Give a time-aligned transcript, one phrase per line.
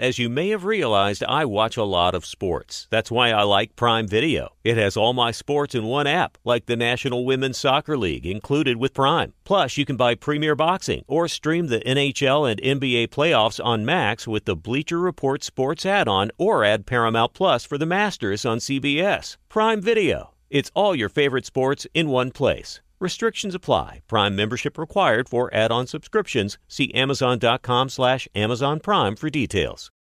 [0.00, 2.88] As you may have realized, I watch a lot of sports.
[2.88, 4.48] That's why I like Prime Video.
[4.64, 8.78] It has all my sports in one app, like the National Women's Soccer League, included
[8.78, 9.34] with Prime.
[9.44, 14.26] Plus, you can buy Premier Boxing or stream the NHL and NBA playoffs on Max
[14.26, 19.36] with the Bleacher Report Sports add-on or add Paramount Plus for the Masters on CBS.
[19.50, 20.30] Prime Video.
[20.48, 22.80] It's all your favorite sports in one place.
[23.00, 24.00] Restrictions apply.
[24.08, 26.58] Prime membership required for add-on subscriptions.
[26.68, 29.90] See Amazon.com slash Amazon Prime for details.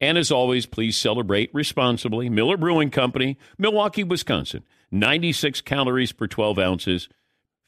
[0.00, 2.28] And as always, please celebrate responsibly.
[2.28, 4.64] Miller Brewing Company, Milwaukee, Wisconsin.
[4.90, 7.08] 96 calories per 12 ounces.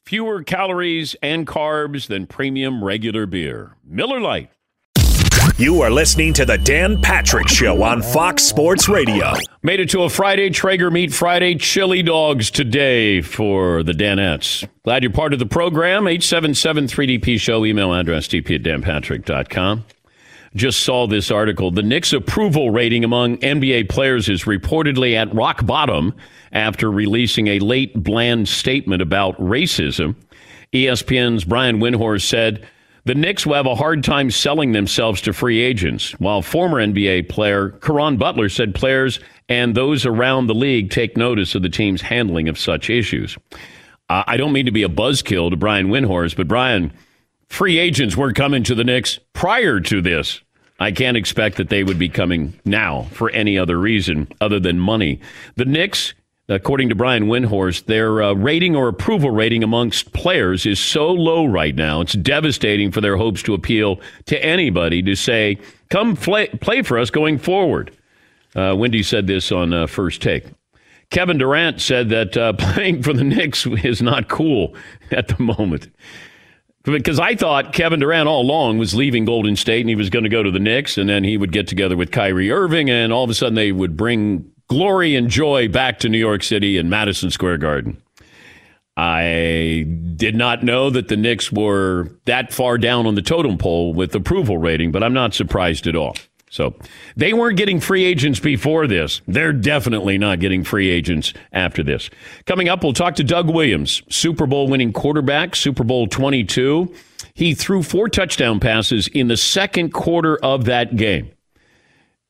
[0.06, 3.76] Fewer calories and carbs than premium regular beer.
[3.84, 4.50] Miller Lite.
[5.56, 9.34] You are listening to the Dan Patrick Show on Fox Sports Radio.
[9.62, 14.66] Made it to a Friday, Traeger Meat Friday, chili dogs today for the Danettes.
[14.84, 16.06] Glad you're part of the program.
[16.06, 19.84] 877 3DP Show, email address dp at danpatrick.com.
[20.54, 21.70] Just saw this article.
[21.70, 26.14] The Knicks' approval rating among NBA players is reportedly at rock bottom
[26.50, 30.16] after releasing a late bland statement about racism.
[30.72, 32.66] ESPN's Brian Windhorst said,
[33.04, 37.28] the Knicks will have a hard time selling themselves to free agents, while former NBA
[37.28, 42.02] player Caron Butler said players and those around the league take notice of the team's
[42.02, 43.38] handling of such issues.
[44.10, 46.92] I don't mean to be a buzzkill to Brian Windhorst, but Brian,
[47.50, 50.40] free agents were coming to the Knicks prior to this.
[50.78, 54.78] I can't expect that they would be coming now for any other reason other than
[54.78, 55.20] money.
[55.56, 56.14] The Knicks
[56.50, 61.46] According to Brian Windhorst, their uh, rating or approval rating amongst players is so low
[61.46, 62.00] right now.
[62.00, 65.58] It's devastating for their hopes to appeal to anybody to say,
[65.90, 67.96] come play, play for us going forward.
[68.56, 70.44] Uh, Wendy said this on uh, First Take.
[71.10, 74.74] Kevin Durant said that uh, playing for the Knicks is not cool
[75.12, 75.86] at the moment.
[76.82, 80.22] Because I thought Kevin Durant all along was leaving Golden State and he was going
[80.22, 83.12] to go to the Knicks and then he would get together with Kyrie Irving and
[83.12, 86.78] all of a sudden they would bring glory and joy back to New York City
[86.78, 88.00] and Madison Square Garden.
[88.96, 89.86] I
[90.16, 94.14] did not know that the Knicks were that far down on the totem pole with
[94.14, 96.16] approval rating, but I'm not surprised at all.
[96.50, 96.74] So
[97.16, 99.22] they weren't getting free agents before this.
[99.28, 102.10] They're definitely not getting free agents after this.
[102.44, 106.92] Coming up, we'll talk to Doug Williams, Super Bowl winning quarterback, Super Bowl 22.
[107.34, 111.30] He threw four touchdown passes in the second quarter of that game.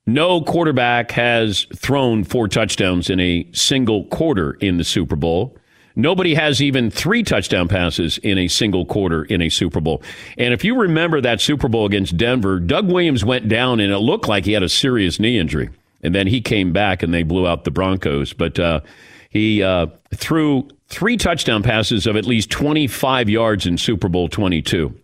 [0.06, 5.56] No quarterback has thrown four touchdowns in a single quarter in the Super Bowl.
[5.96, 10.02] Nobody has even three touchdown passes in a single quarter in a Super Bowl.
[10.38, 13.98] And if you remember that Super Bowl against Denver, Doug Williams went down and it
[13.98, 15.70] looked like he had a serious knee injury.
[16.02, 18.32] And then he came back and they blew out the Broncos.
[18.32, 18.80] But uh,
[19.28, 24.94] he uh, threw three touchdown passes of at least 25 yards in Super Bowl 22.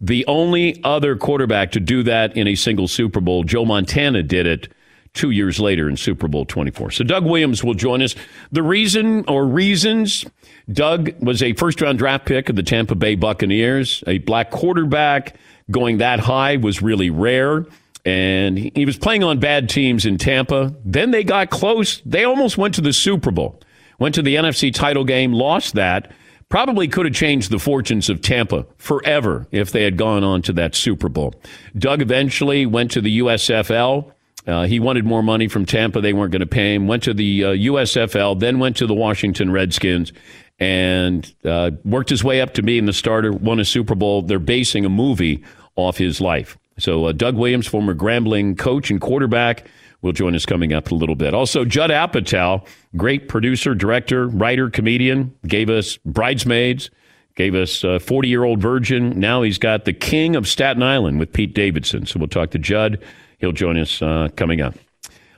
[0.00, 4.46] The only other quarterback to do that in a single Super Bowl, Joe Montana did
[4.46, 4.68] it
[5.14, 6.90] two years later in Super Bowl 24.
[6.90, 8.14] So Doug Williams will join us.
[8.52, 10.26] The reason or reasons
[10.70, 15.36] Doug was a first round draft pick of the Tampa Bay Buccaneers, a black quarterback
[15.70, 17.64] going that high was really rare.
[18.04, 20.74] And he was playing on bad teams in Tampa.
[20.84, 22.02] Then they got close.
[22.04, 23.62] They almost went to the Super Bowl,
[23.98, 26.12] went to the NFC title game, lost that
[26.54, 30.52] probably could have changed the fortunes of Tampa forever if they had gone on to
[30.52, 31.34] that Super Bowl.
[31.76, 34.12] Doug eventually went to the USFL.
[34.46, 36.00] Uh, he wanted more money from Tampa.
[36.00, 36.86] They weren't going to pay him.
[36.86, 40.12] Went to the uh, USFL, then went to the Washington Redskins,
[40.58, 44.22] and uh, worked his way up to being the starter, won a Super Bowl.
[44.22, 45.42] They're basing a movie
[45.76, 46.58] off his life.
[46.78, 49.66] So, uh, Doug Williams, former Grambling coach and quarterback,
[50.02, 51.32] will join us coming up a little bit.
[51.32, 52.66] Also, Judd Apatow,
[52.96, 56.90] great producer, director, writer, comedian, gave us Bridesmaids,
[57.36, 59.18] gave us a 40 year old virgin.
[59.18, 62.06] Now he's got The King of Staten Island with Pete Davidson.
[62.06, 63.00] So, we'll talk to Judd.
[63.38, 64.74] He'll join us uh, coming up.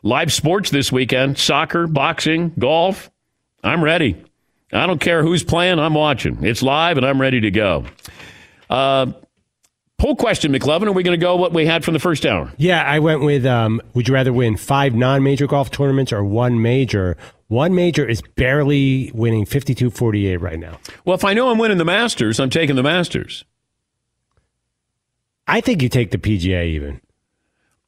[0.02, 3.10] Live sports this weekend soccer, boxing, golf.
[3.64, 4.22] I'm ready.
[4.72, 6.44] I don't care who's playing, I'm watching.
[6.44, 7.84] It's live and I'm ready to go.
[8.68, 9.12] Uh,
[9.98, 10.86] poll question, McLovin.
[10.86, 12.52] Are we going to go what we had from the first hour?
[12.56, 16.24] Yeah, I went with um, would you rather win five non major golf tournaments or
[16.24, 17.16] one major?
[17.48, 20.78] One major is barely winning 52 48 right now.
[21.04, 23.44] Well, if I know I'm winning the Masters, I'm taking the Masters.
[25.46, 27.00] I think you take the PGA even.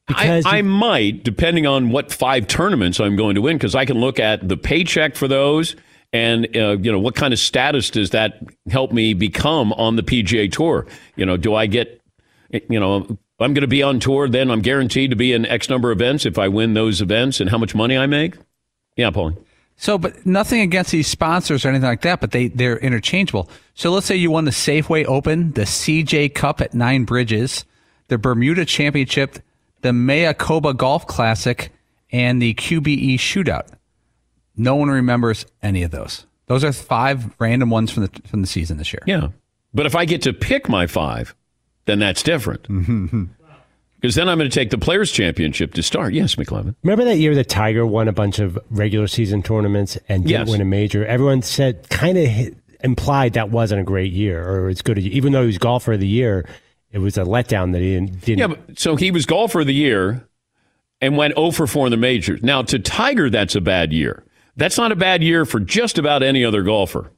[0.08, 3.98] I, I, might, depending on what five tournaments I'm going to win, because I can
[3.98, 5.76] look at the paycheck for those
[6.12, 8.40] and uh, you know what kind of status does that
[8.70, 10.86] help me become on the PGA Tour?
[11.16, 12.00] You know, do I get
[12.50, 15.68] you know I'm going to be on tour, then I'm guaranteed to be in X
[15.68, 18.34] number of events if I win those events, and how much money I make?
[18.96, 19.36] Yeah, Paulie.
[19.76, 23.48] So, but nothing against these sponsors or anything like that, but they they're interchangeable.
[23.74, 27.64] So, let's say you won the Safeway Open, the CJ Cup at Nine Bridges,
[28.08, 29.38] the Bermuda Championship,
[29.82, 31.70] the Mayakoba Golf Classic,
[32.10, 33.68] and the QBE Shootout.
[34.56, 36.26] No one remembers any of those.
[36.46, 39.02] Those are five random ones from the from the season this year.
[39.06, 39.28] Yeah,
[39.74, 41.34] but if I get to pick my five,
[41.84, 42.66] then that's different.
[44.00, 46.14] Because then I'm going to take the Players Championship to start.
[46.14, 46.76] Yes, McLovin.
[46.84, 50.48] Remember that year that Tiger won a bunch of regular season tournaments and didn't Yes.
[50.48, 51.04] win a major?
[51.04, 52.54] Everyone said, kind of
[52.84, 54.98] implied that wasn't a great year or it's good.
[54.98, 56.48] Even though he was golfer of the year,
[56.90, 58.20] it was a letdown that he didn't.
[58.20, 60.26] didn't Yeah, but, so he was golfer of the year
[61.00, 62.42] and went 0 for 4 in the majors.
[62.42, 64.24] Now, to Tiger, that's a bad year.
[64.56, 67.12] That's not a bad year for just about any other golfer.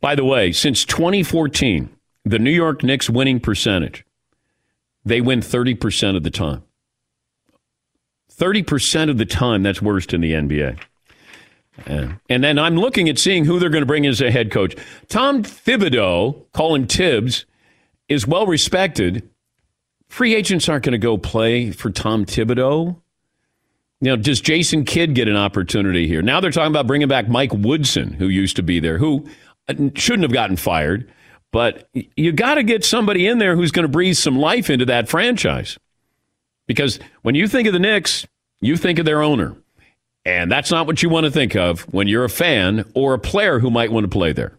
[0.00, 1.88] By the way, since 2014,
[2.24, 4.04] the New York Knicks winning percentage,
[5.04, 6.62] they win 30% of the time.
[8.36, 10.78] 30% of the time, that's worst in the NBA.
[11.86, 14.30] Uh, and then I'm looking at seeing who they're going to bring in as a
[14.30, 14.76] head coach.
[15.08, 17.46] Tom Thibodeau, call him Tibbs,
[18.08, 19.28] is well respected.
[20.08, 23.00] Free agents aren't going to go play for Tom Thibodeau.
[24.00, 26.22] Now, does Jason Kidd get an opportunity here?
[26.22, 29.24] Now they're talking about bringing back Mike Woodson, who used to be there, who
[29.68, 31.10] uh, shouldn't have gotten fired.
[31.52, 34.86] But you got to get somebody in there who's going to breathe some life into
[34.86, 35.78] that franchise.
[36.66, 38.26] Because when you think of the Knicks,
[38.60, 39.54] you think of their owner.
[40.24, 43.18] And that's not what you want to think of when you're a fan or a
[43.18, 44.58] player who might want to play there.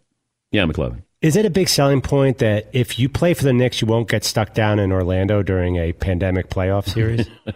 [0.51, 1.01] Yeah, McLovin.
[1.23, 4.09] Is it a big selling point that if you play for the Knicks, you won't
[4.09, 7.27] get stuck down in Orlando during a pandemic playoff series?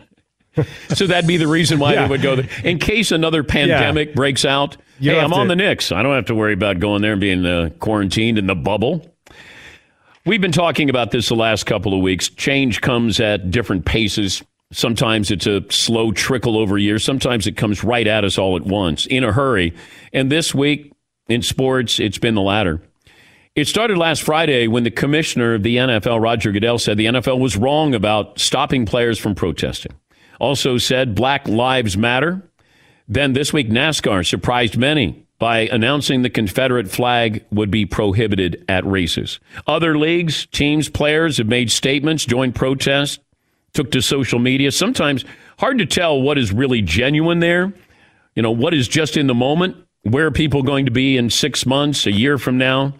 [0.96, 2.06] So that'd be the reason why Yeah.
[2.06, 2.50] they would go there.
[2.64, 5.92] In case another pandemic breaks out, You hey, I'm have on the Knicks.
[5.92, 9.06] I don't have to worry about going there and being uh, quarantined in the bubble.
[10.26, 12.30] We've been talking about this the last couple of weeks.
[12.30, 14.42] Change comes at different paces.
[14.72, 17.04] Sometimes it's a slow trickle over years.
[17.04, 19.76] Sometimes it comes right at us all at once in a hurry.
[20.12, 20.92] And this week
[21.30, 22.82] in sports, it's been the latter.
[23.58, 27.40] It started last Friday when the commissioner of the NFL, Roger Goodell, said the NFL
[27.40, 29.94] was wrong about stopping players from protesting.
[30.40, 32.44] Also said Black Lives Matter.
[33.08, 38.86] Then this week, NASCAR surprised many by announcing the Confederate flag would be prohibited at
[38.86, 39.40] races.
[39.66, 43.18] Other leagues, teams, players have made statements, joined protests,
[43.74, 44.72] took to social media.
[44.72, 45.26] Sometimes
[45.58, 47.74] hard to tell what is really genuine there.
[48.36, 49.78] You know, what is just in the moment?
[50.04, 52.94] Where are people going to be in six months, a year from now?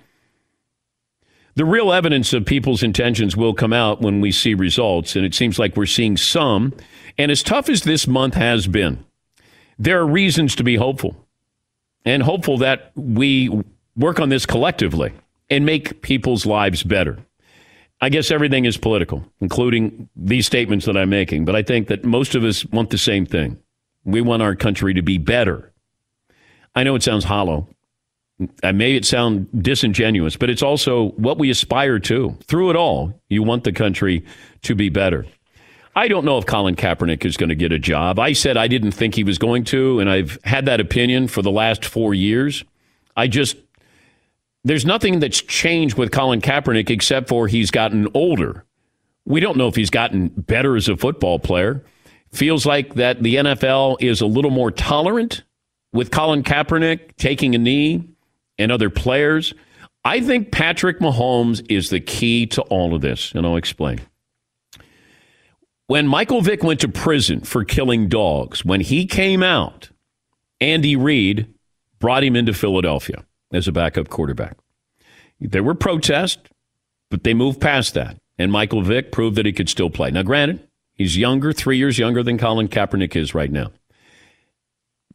[1.58, 5.34] The real evidence of people's intentions will come out when we see results, and it
[5.34, 6.72] seems like we're seeing some.
[7.18, 9.04] And as tough as this month has been,
[9.80, 11.16] there are reasons to be hopeful
[12.06, 13.50] and hopeful that we
[13.96, 15.14] work on this collectively
[15.50, 17.18] and make people's lives better.
[18.02, 22.06] I guess everything is political, including these statements that I'm making, but I think that
[22.06, 23.58] most of us want the same thing.
[24.06, 25.74] We want our country to be better.
[26.76, 27.68] I know it sounds hollow.
[28.64, 32.38] I may it sound disingenuous, but it's also what we aspire to.
[32.44, 34.24] Through it all, you want the country
[34.62, 35.26] to be better.
[35.96, 38.20] I don't know if Colin Kaepernick is going to get a job.
[38.20, 41.42] I said I didn't think he was going to, and I've had that opinion for
[41.42, 42.64] the last four years.
[43.16, 43.58] I just,
[44.64, 48.64] there's nothing that's changed with Colin Kaepernick except for he's gotten older.
[49.26, 51.84] We don't know if he's gotten better as a football player.
[52.32, 55.42] Feels like that the NFL is a little more tolerant
[55.92, 58.08] with Colin Kaepernick taking a knee
[58.58, 59.54] and other players.
[60.04, 64.00] I think Patrick Mahomes is the key to all of this, and I'll explain.
[65.88, 69.90] When Michael Vick went to prison for killing dogs, when he came out,
[70.60, 71.54] Andy Reid
[72.00, 73.26] brought him into Philadelphia.
[73.54, 74.58] as a backup quarterback.
[75.40, 76.50] There were protests,
[77.10, 78.18] but they moved past that.
[78.38, 80.12] And Michael Vick proved that he could still play.
[80.12, 83.72] Now, granted, he's younger, three years younger than Colin Kaepernick is right now.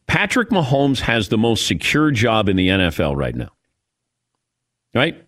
[0.07, 3.51] Patrick Mahomes has the most secure job in the NFL right now.
[4.95, 5.27] Right?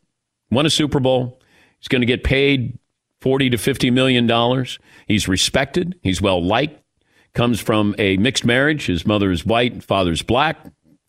[0.50, 1.40] Won a Super Bowl.
[1.78, 2.78] He's going to get paid
[3.20, 4.78] 40 to 50 million dollars.
[5.06, 6.82] He's respected, he's well liked,
[7.34, 8.86] comes from a mixed marriage.
[8.86, 10.58] His mother is white, father's black,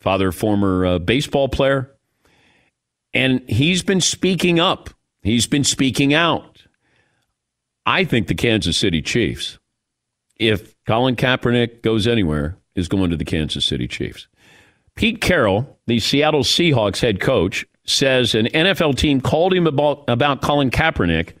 [0.00, 1.92] father former uh, baseball player.
[3.12, 4.90] And he's been speaking up.
[5.22, 6.64] He's been speaking out.
[7.86, 9.58] I think the Kansas City Chiefs,
[10.36, 14.28] if Colin Kaepernick goes anywhere, is going to the Kansas City Chiefs.
[14.94, 20.42] Pete Carroll, the Seattle Seahawks head coach, says an NFL team called him about, about
[20.42, 21.32] Colin Kaepernick,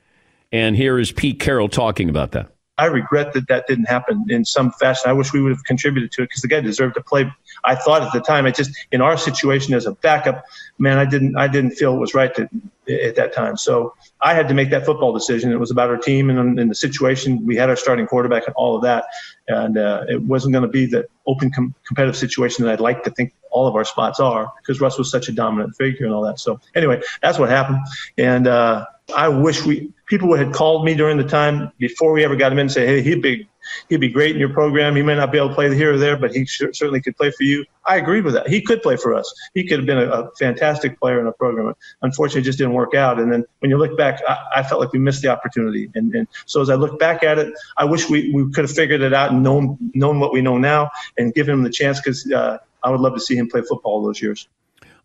[0.52, 2.50] and here is Pete Carroll talking about that.
[2.78, 5.08] I regret that that didn't happen in some fashion.
[5.08, 7.32] I wish we would have contributed to it because the guy deserved to play.
[7.64, 10.44] I thought at the time, I just in our situation as a backup,
[10.78, 12.48] man, I didn't I didn't feel it was right to,
[12.88, 13.56] at that time.
[13.56, 15.52] So I had to make that football decision.
[15.52, 17.46] It was about our team and, and the situation.
[17.46, 19.06] We had our starting quarterback and all of that,
[19.48, 23.04] and uh, it wasn't going to be the open com- competitive situation that I'd like
[23.04, 26.14] to think all of our spots are because Russ was such a dominant figure and
[26.14, 26.38] all that.
[26.40, 27.78] So anyway, that's what happened,
[28.18, 28.46] and.
[28.46, 32.52] Uh, I wish we people had called me during the time before we ever got
[32.52, 33.48] him in and say, hey, he'd be
[33.88, 34.94] he'd be great in your program.
[34.94, 37.32] He may not be able to play here or there, but he certainly could play
[37.32, 37.64] for you.
[37.84, 38.48] I agreed with that.
[38.48, 39.32] He could play for us.
[39.54, 41.74] He could have been a, a fantastic player in our program.
[42.02, 43.18] Unfortunately, it just didn't work out.
[43.18, 45.90] And then when you look back, I, I felt like we missed the opportunity.
[45.96, 48.70] And, and, so as I look back at it, I wish we, we could have
[48.70, 52.00] figured it out and known known what we know now and given him the chance
[52.00, 54.46] because uh, I would love to see him play football those years.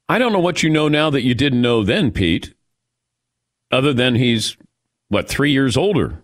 [0.08, 2.54] I don't know what you know now that you didn't know then, Pete
[3.72, 4.58] other than he's,
[5.12, 6.24] what, three years older,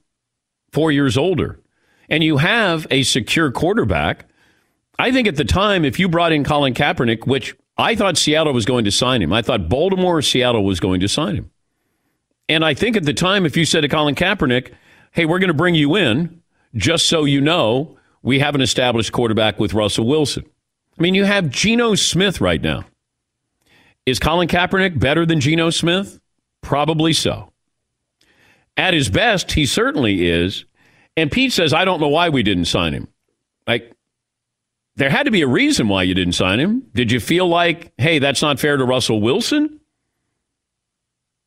[0.72, 1.60] four years older.
[2.08, 4.30] And you have a secure quarterback.
[4.98, 8.54] I think at the time, if you brought in Colin Kaepernick, which I thought Seattle
[8.54, 11.52] was going to sign him, I thought Baltimore or Seattle was going to sign him.
[12.48, 14.72] And I think at the time, if you said to Colin Kaepernick,
[15.12, 16.42] hey, we're going to bring you in
[16.74, 20.46] just so you know we have an established quarterback with Russell Wilson.
[20.98, 22.86] I mean, you have Geno Smith right now.
[24.06, 26.22] Is Colin Kaepernick better than Geno Smith?
[26.62, 27.52] Probably so.
[28.78, 30.66] At his best, he certainly is.
[31.18, 33.08] And Pete says, I don't know why we didn't sign him.
[33.66, 33.92] Like,
[34.96, 36.84] there had to be a reason why you didn't sign him.
[36.94, 39.80] Did you feel like, hey, that's not fair to Russell Wilson?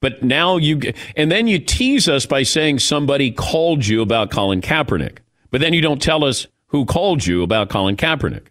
[0.01, 0.81] But now you,
[1.17, 5.19] and then you tease us by saying somebody called you about Colin Kaepernick.
[5.51, 8.47] But then you don't tell us who called you about Colin Kaepernick.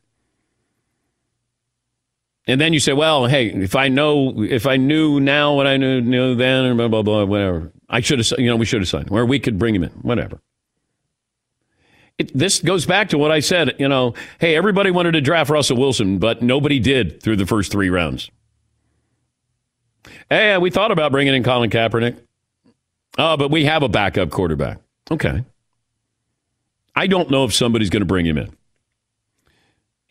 [2.45, 5.77] And then you say, well, hey, if I know, if I knew now what I
[5.77, 8.81] knew, knew then, or blah, blah, blah, whatever, I should have, you know, we should
[8.81, 10.39] have signed, or we could bring him in, whatever.
[12.17, 15.49] It, this goes back to what I said, you know, hey, everybody wanted to draft
[15.49, 18.29] Russell Wilson, but nobody did through the first three rounds.
[20.29, 22.17] Hey, we thought about bringing in Colin Kaepernick.
[23.17, 24.79] Oh, but we have a backup quarterback.
[25.09, 25.43] Okay.
[26.95, 28.55] I don't know if somebody's going to bring him in.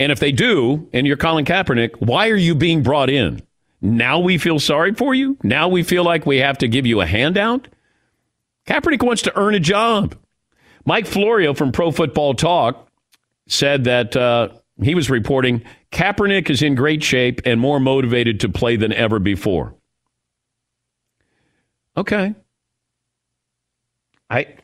[0.01, 3.43] And if they do, and you're Colin Kaepernick, why are you being brought in?
[3.81, 5.37] Now we feel sorry for you?
[5.43, 7.69] Now we feel like we have to give you a handout?
[8.67, 10.17] Kaepernick wants to earn a job.
[10.85, 12.89] Mike Florio from Pro Football Talk
[13.47, 14.49] said that uh,
[14.83, 19.19] he was reporting Kaepernick is in great shape and more motivated to play than ever
[19.19, 19.75] before.
[21.97, 22.35] Okay.
[24.31, 24.55] I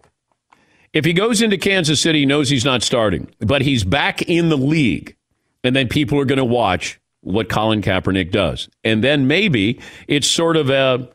[0.93, 4.49] if he goes into Kansas City, he knows he's not starting, but he's back in
[4.49, 5.17] the league.
[5.65, 8.69] And then people are going to watch what Colin Kaepernick does.
[8.85, 11.09] And then maybe it's sort of a,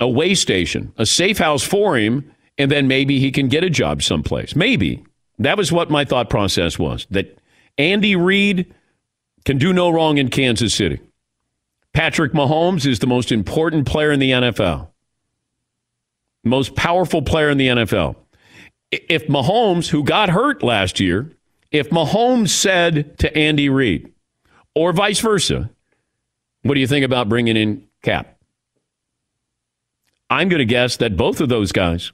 [0.00, 2.30] a way station, a safe house for him.
[2.56, 4.54] And then maybe he can get a job someplace.
[4.54, 5.04] Maybe.
[5.38, 7.38] That was what my thought process was that
[7.78, 8.74] Andy Reid
[9.44, 11.00] can do no wrong in Kansas City.
[11.94, 14.88] Patrick Mahomes is the most important player in the NFL,
[16.44, 18.16] most powerful player in the NFL.
[18.90, 21.32] If Mahomes, who got hurt last year,
[21.70, 24.12] if Mahomes said to Andy Reid,
[24.74, 25.70] or vice versa,
[26.62, 28.38] what do you think about bringing in Cap?
[30.30, 32.12] I'm going to guess that both of those guys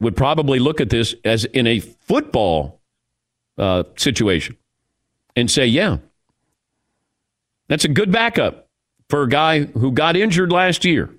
[0.00, 2.80] would probably look at this as in a football
[3.56, 4.56] uh, situation
[5.34, 5.98] and say, yeah,
[7.68, 8.68] that's a good backup
[9.08, 11.10] for a guy who got injured last year.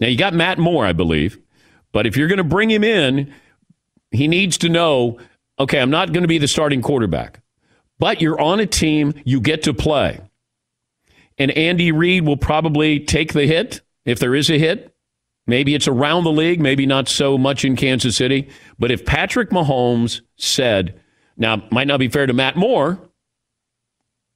[0.00, 1.38] Now, you got Matt Moore, I believe,
[1.92, 3.32] but if you're going to bring him in,
[4.10, 5.18] he needs to know
[5.58, 7.40] okay, I'm not going to be the starting quarterback,
[7.98, 10.20] but you're on a team, you get to play.
[11.38, 14.94] And Andy Reid will probably take the hit if there is a hit.
[15.46, 18.48] Maybe it's around the league, maybe not so much in Kansas City.
[18.78, 21.00] But if Patrick Mahomes said,
[21.36, 22.98] now, might not be fair to Matt Moore,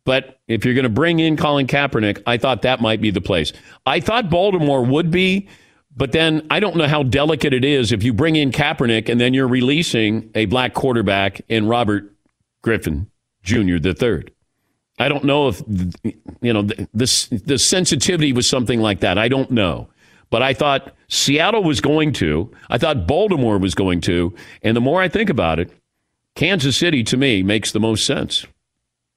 [0.08, 3.20] But if you're going to bring in Colin Kaepernick, I thought that might be the
[3.20, 3.52] place.
[3.84, 5.48] I thought Baltimore would be,
[5.94, 9.20] but then I don't know how delicate it is if you bring in Kaepernick and
[9.20, 12.10] then you're releasing a black quarterback in Robert
[12.62, 13.10] Griffin
[13.48, 13.78] Jr.
[13.78, 14.32] the third.
[14.98, 15.62] I don't know if
[16.40, 19.18] you know the, the the sensitivity was something like that.
[19.18, 19.88] I don't know.
[20.30, 22.52] But I thought Seattle was going to.
[22.68, 24.34] I thought Baltimore was going to.
[24.62, 25.70] And the more I think about it,
[26.34, 28.44] Kansas City to me makes the most sense.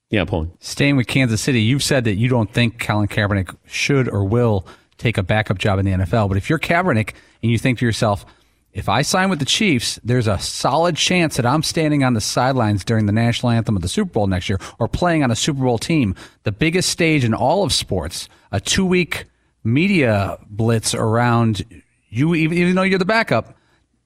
[0.10, 0.56] Yeah, Paul.
[0.60, 4.66] Staying with Kansas City, you've said that you don't think Colin Kaepernick should or will
[4.98, 6.28] take a backup job in the NFL.
[6.28, 8.26] But if you're Kaepernick and you think to yourself,
[8.74, 12.22] if I sign with the Chiefs, there's a solid chance that I'm standing on the
[12.22, 15.36] sidelines during the national anthem of the Super Bowl next year or playing on a
[15.36, 19.26] Super Bowl team, the biggest stage in all of sports, a two week
[19.64, 21.66] media blitz around
[22.10, 23.56] you, even, even though you're the backup,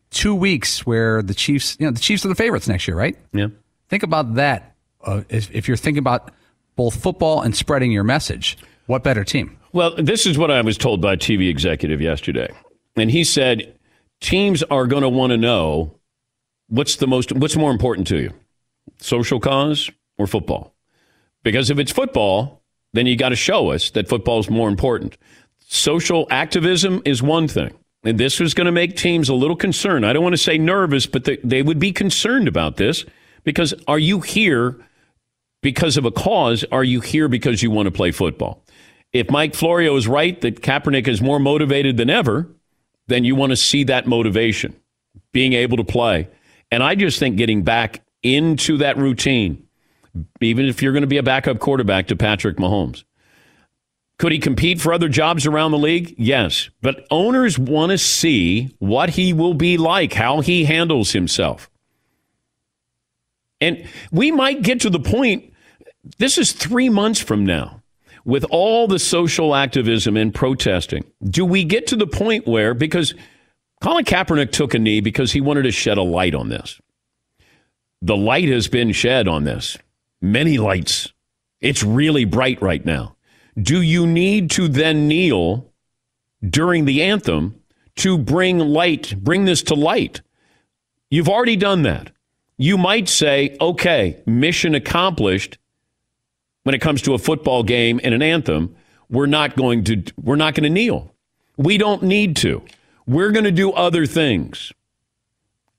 [0.09, 3.17] two weeks where the Chiefs, you know, the Chiefs are the favorites next year, right?
[3.33, 3.47] Yeah.
[3.89, 4.75] Think about that.
[5.03, 6.31] Uh, if, if you're thinking about
[6.75, 8.57] both football and spreading your message,
[8.87, 9.57] what better team?
[9.73, 12.51] Well, this is what I was told by a TV executive yesterday.
[12.95, 13.75] And he said
[14.21, 15.99] teams are going to want to know
[16.67, 18.33] what's the most what's more important to you?
[18.99, 20.73] Social cause or football?
[21.43, 25.17] Because if it's football, then you got to show us that football is more important
[25.67, 27.73] social activism is one thing.
[28.03, 30.05] And this was going to make teams a little concerned.
[30.05, 33.03] I don't want to say nervous, but they, they would be concerned about this
[33.43, 34.77] because are you here
[35.63, 36.63] because of a cause?
[36.71, 38.63] Are you here because you want to play football?
[39.11, 42.47] If Mike Florio is right that Kaepernick is more motivated than ever,
[43.07, 44.75] then you want to see that motivation,
[45.31, 46.27] being able to play.
[46.71, 49.67] And I just think getting back into that routine,
[50.41, 53.03] even if you're going to be a backup quarterback to Patrick Mahomes,
[54.17, 56.15] could he compete for other jobs around the league?
[56.17, 56.69] Yes.
[56.81, 61.69] But owners want to see what he will be like, how he handles himself.
[63.59, 65.53] And we might get to the point,
[66.17, 67.81] this is three months from now,
[68.25, 71.05] with all the social activism and protesting.
[71.23, 73.13] Do we get to the point where, because
[73.81, 76.81] Colin Kaepernick took a knee because he wanted to shed a light on this?
[78.01, 79.77] The light has been shed on this.
[80.21, 81.13] Many lights.
[81.61, 83.15] It's really bright right now.
[83.61, 85.71] Do you need to then kneel
[86.47, 87.61] during the anthem
[87.97, 90.21] to bring light, bring this to light?
[91.09, 92.11] You've already done that.
[92.57, 95.57] You might say, okay, mission accomplished
[96.65, 98.75] when it comes to a football game and an anthem.
[99.07, 101.13] We're not going to we're not going to kneel.
[101.57, 102.63] We don't need to.
[103.05, 104.73] We're going to do other things.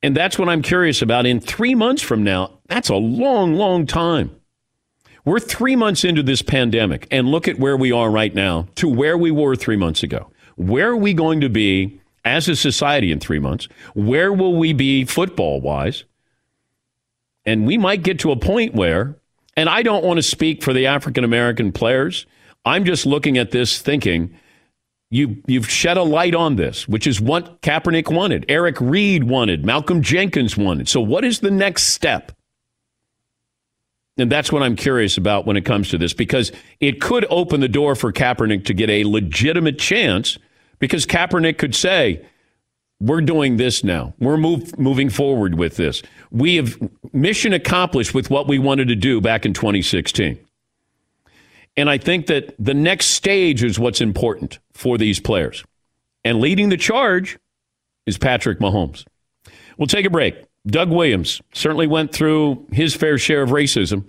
[0.02, 1.26] And that's what I'm curious about.
[1.26, 4.30] In three months from now, that's a long, long time.
[5.24, 8.88] We're three months into this pandemic, and look at where we are right now to
[8.88, 10.30] where we were three months ago.
[10.54, 13.66] Where are we going to be as a society in three months?
[13.94, 16.04] Where will we be football wise?
[17.44, 19.16] And we might get to a point where,
[19.56, 22.26] and I don't want to speak for the African American players.
[22.64, 24.36] I'm just looking at this thinking,
[25.10, 29.64] you, you've shed a light on this, which is what Kaepernick wanted, Eric Reid wanted,
[29.64, 30.88] Malcolm Jenkins wanted.
[30.88, 32.32] So, what is the next step?
[34.18, 37.60] And that's what I'm curious about when it comes to this, because it could open
[37.60, 40.38] the door for Kaepernick to get a legitimate chance,
[40.78, 42.24] because Kaepernick could say,
[43.00, 44.14] we're doing this now.
[44.18, 46.02] We're move, moving forward with this.
[46.30, 46.78] We have
[47.12, 50.38] mission accomplished with what we wanted to do back in 2016.
[51.76, 55.62] And I think that the next stage is what's important for these players.
[56.24, 57.38] And leading the charge
[58.06, 59.04] is Patrick Mahomes.
[59.76, 60.36] We'll take a break.
[60.66, 64.04] Doug Williams certainly went through his fair share of racism,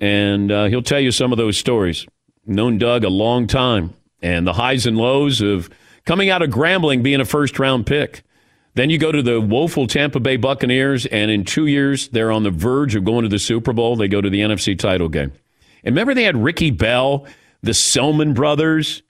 [0.00, 2.06] and uh, he'll tell you some of those stories.
[2.46, 5.70] Known Doug a long time, and the highs and lows of
[6.04, 8.22] coming out of Grambling being a first round pick.
[8.74, 12.44] Then you go to the woeful Tampa Bay Buccaneers, and in two years, they're on
[12.44, 13.96] the verge of going to the Super Bowl.
[13.96, 15.32] They go to the NFC title game.
[15.82, 17.26] And remember, they had Ricky Bell,
[17.62, 19.02] the Selmon brothers.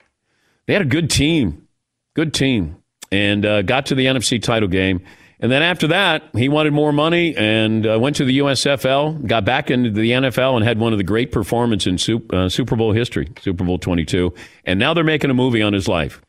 [0.65, 1.67] They had a good team,
[2.15, 2.77] good team,
[3.11, 5.01] and uh, got to the NFC title game.
[5.41, 9.43] And then after that, he wanted more money and uh, went to the USFL, got
[9.43, 12.75] back into the NFL, and had one of the great performances in Super, uh, Super
[12.75, 14.33] Bowl history, Super Bowl 22.
[14.65, 16.21] And now they're making a movie on his life.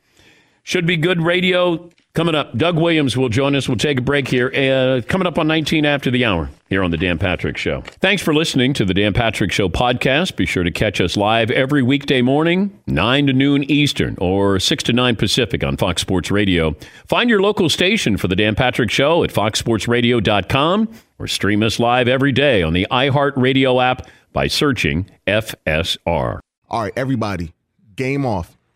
[0.65, 2.57] Should be good radio coming up.
[2.57, 3.69] Doug Williams will join us.
[3.69, 4.49] We'll take a break here.
[4.55, 7.81] Uh, coming up on 19 after the hour here on The Dan Patrick Show.
[8.01, 10.37] Thanks for listening to The Dan Patrick Show podcast.
[10.37, 14.85] Be sure to catch us live every weekday morning, 9 to noon Eastern or 6
[14.85, 16.77] to 9 Pacific on Fox Sports Radio.
[17.07, 22.09] Find your local station for The Dan Patrick Show at foxsportsradio.com or stream us live
[22.09, 26.39] every day on the iHeartRadio app by searching FSR.
[26.69, 27.53] All right, everybody,
[27.97, 28.57] game off.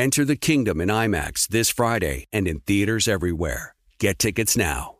[0.00, 3.74] Enter the kingdom in IMAX this Friday and in theaters everywhere.
[3.98, 4.99] Get tickets now.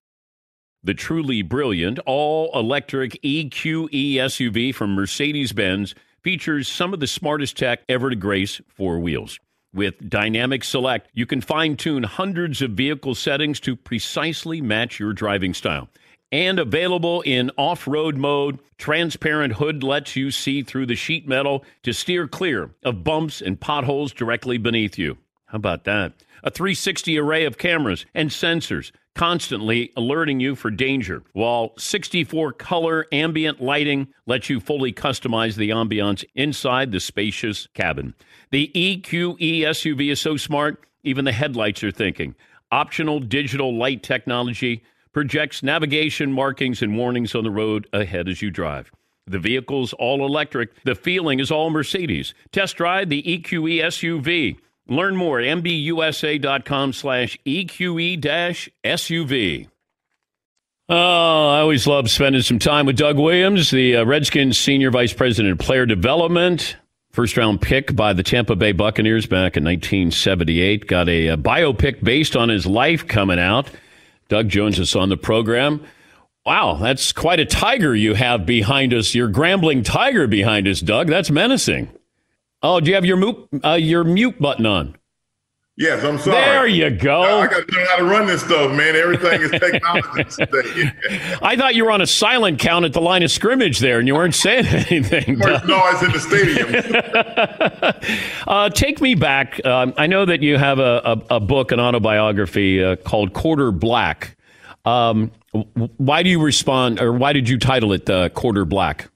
[0.83, 7.55] The truly brilliant all electric EQE SUV from Mercedes Benz features some of the smartest
[7.55, 9.39] tech ever to grace four wheels.
[9.75, 15.13] With Dynamic Select, you can fine tune hundreds of vehicle settings to precisely match your
[15.13, 15.87] driving style.
[16.31, 21.63] And available in off road mode, transparent hood lets you see through the sheet metal
[21.83, 25.17] to steer clear of bumps and potholes directly beneath you.
[25.51, 26.13] How about that?
[26.43, 33.05] A 360 array of cameras and sensors constantly alerting you for danger, while 64 color
[33.11, 38.15] ambient lighting lets you fully customize the ambiance inside the spacious cabin.
[38.51, 42.33] The EQE SUV is so smart, even the headlights are thinking.
[42.71, 48.49] Optional digital light technology projects navigation markings and warnings on the road ahead as you
[48.49, 48.89] drive.
[49.27, 50.81] The vehicle's all electric.
[50.85, 52.33] The feeling is all Mercedes.
[52.53, 54.57] Test drive the EQE SUV.
[54.87, 58.27] Learn more at mbusa.com slash E EQE-SUV.
[60.89, 65.13] Oh, I always love spending some time with Doug Williams, the uh, Redskins Senior Vice
[65.13, 66.75] President of Player Development.
[67.11, 70.87] First round pick by the Tampa Bay Buccaneers back in 1978.
[70.87, 73.69] Got a, uh biopic based on his life coming out.
[74.27, 75.85] Doug Jones is on the program.
[76.45, 79.13] Wow, that's quite a tiger you have behind us.
[79.13, 81.07] Your grambling tiger behind us, Doug.
[81.07, 81.89] That's menacing.
[82.63, 84.95] Oh, do you have your mute, uh, your mute button on?
[85.77, 86.35] Yes, I'm sorry.
[86.35, 87.21] There you go.
[87.23, 88.95] I, I got to learn how to run this stuff, man.
[88.95, 90.91] Everything is technology today.
[91.41, 94.07] I thought you were on a silent count at the line of scrimmage there, and
[94.07, 95.39] you weren't saying anything.
[95.39, 98.11] First noise in the stadium.
[98.47, 99.63] Uh, take me back.
[99.65, 103.71] Um, I know that you have a, a, a book, an autobiography uh, called Quarter
[103.71, 104.35] Black.
[104.83, 105.31] Um,
[105.97, 109.09] why do you respond, or why did you title it uh, Quarter Black?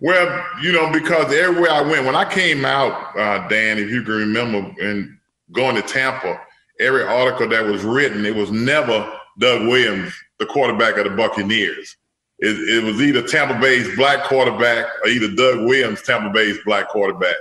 [0.00, 4.02] Well, you know, because everywhere I went, when I came out, uh, Dan, if you
[4.02, 5.18] can remember, and
[5.52, 6.40] going to Tampa,
[6.78, 11.96] every article that was written, it was never Doug Williams, the quarterback of the Buccaneers.
[12.38, 16.88] It, it was either Tampa Bay's black quarterback or either Doug Williams, Tampa Bay's black
[16.88, 17.34] quarterback.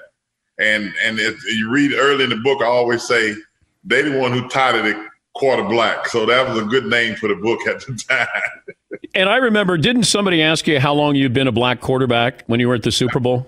[0.60, 3.36] And and if you read early in the book, I always say
[3.84, 4.98] they the one who titled it
[5.36, 6.08] quarter black.
[6.08, 8.76] So that was a good name for the book at the time.
[9.14, 12.60] And I remember, didn't somebody ask you how long you'd been a black quarterback when
[12.60, 13.46] you were at the Super Bowl?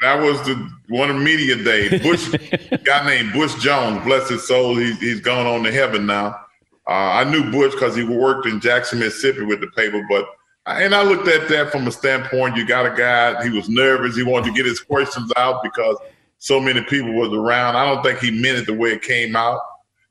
[0.00, 1.98] That was the one of media day.
[1.98, 2.30] Butch,
[2.84, 4.76] guy named Butch Jones, bless his soul.
[4.76, 6.38] He's he's gone on to heaven now.
[6.86, 10.26] Uh, I knew Butch because he worked in Jackson, Mississippi with the paper, but
[10.66, 12.56] and I looked at that from a standpoint.
[12.56, 13.42] You got a guy.
[13.44, 14.16] He was nervous.
[14.16, 15.96] He wanted to get his questions out because
[16.38, 17.76] so many people was around.
[17.76, 19.60] I don't think he meant it the way it came out,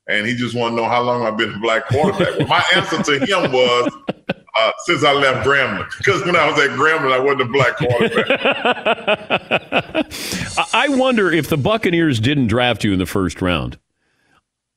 [0.08, 2.38] and he just wanted to know how long I've been a black quarterback.
[2.38, 3.92] well, my answer to him was
[4.56, 7.76] uh, since I left Grambling, because when I was at Grambling, I wasn't a black
[7.76, 8.30] quarterback.
[10.74, 13.78] I wonder if the Buccaneers didn't draft you in the first round.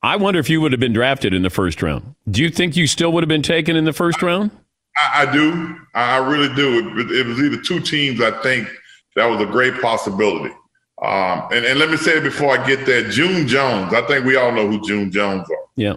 [0.02, 2.14] I wonder if you would have been drafted in the first round.
[2.30, 4.50] Do you think you still would have been taken in the first round?
[4.96, 5.76] I, I do.
[5.94, 6.98] I really do.
[6.98, 8.20] It, it, was either two teams.
[8.20, 8.68] I think
[9.16, 10.54] that was a great possibility.
[11.02, 13.08] Um, and, and let me say it before I get there.
[13.08, 13.92] June Jones.
[13.94, 15.56] I think we all know who June Jones are.
[15.76, 15.94] Yeah.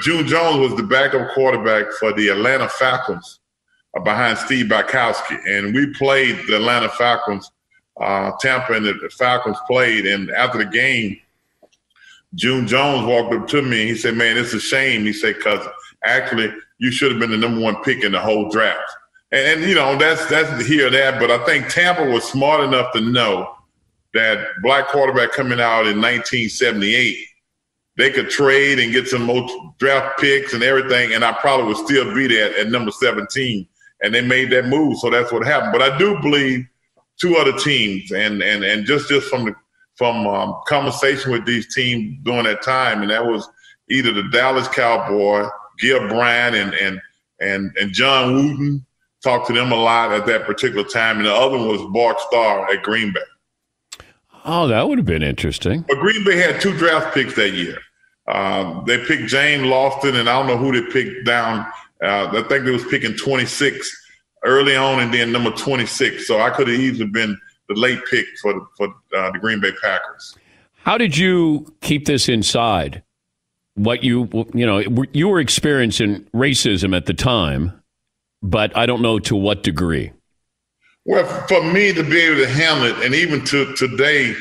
[0.00, 3.40] June Jones was the backup quarterback for the Atlanta Falcons
[3.96, 7.50] uh, behind Steve Bartkowski, and we played the Atlanta Falcons.
[8.00, 11.18] Uh, Tampa and the Falcons played, and after the game,
[12.34, 15.40] June Jones walked up to me and he said, "Man, it's a shame." He said,
[15.40, 15.66] "Cause
[16.04, 18.90] actually, you should have been the number one pick in the whole draft.
[19.32, 21.18] And, and you know, that's that's here that.
[21.18, 23.54] But I think Tampa was smart enough to know
[24.14, 27.18] that black quarterback coming out in 1978,
[27.96, 29.46] they could trade and get some more
[29.78, 33.66] draft picks and everything, and I probably would still be there at number 17.
[34.02, 35.72] And they made that move, so that's what happened.
[35.72, 36.66] But I do believe
[37.18, 39.54] two other teams, and and and just just from the
[39.94, 43.48] from um, conversation with these teams during that time, and that was
[43.88, 47.00] either the Dallas Cowboy Gil Brandt and and
[47.40, 48.86] and and John Wooten
[49.22, 52.20] talked to them a lot at that particular time, and the other one was Bart
[52.20, 54.00] Starr at Green Bay.
[54.44, 55.84] Oh, that would have been interesting.
[55.88, 57.78] But Green Bay had two draft picks that year.
[58.28, 61.60] Um, they picked James Lofton, and I don't know who they picked down.
[62.02, 64.04] Uh, I think they was picking 26
[64.44, 66.26] early on, and then number 26.
[66.26, 69.72] So I could have easily been the late pick for for uh, the Green Bay
[69.82, 70.36] Packers.
[70.74, 73.02] How did you keep this inside?
[73.76, 77.80] what you you know you were experiencing racism at the time,
[78.42, 80.12] but I don't know to what degree.
[81.04, 84.34] Well, for me to be able to handle it, and even to today,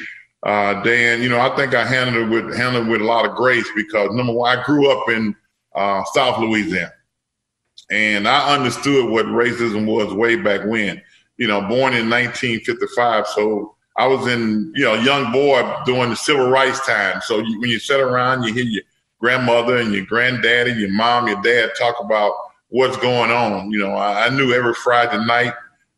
[0.45, 3.25] uh, Dan, you know, I think I handled it with handled it with a lot
[3.25, 5.35] of grace because number one, I grew up in
[5.73, 6.93] uh, South Louisiana,
[7.89, 11.01] and I understood what racism was way back when.
[11.37, 16.15] You know, born in 1955, so I was in you know young boy during the
[16.15, 17.21] civil rights time.
[17.21, 18.83] So you, when you sit around, you hear your
[19.19, 22.33] grandmother and your granddaddy, your mom, your dad talk about
[22.69, 23.71] what's going on.
[23.71, 25.53] You know, I, I knew every Friday night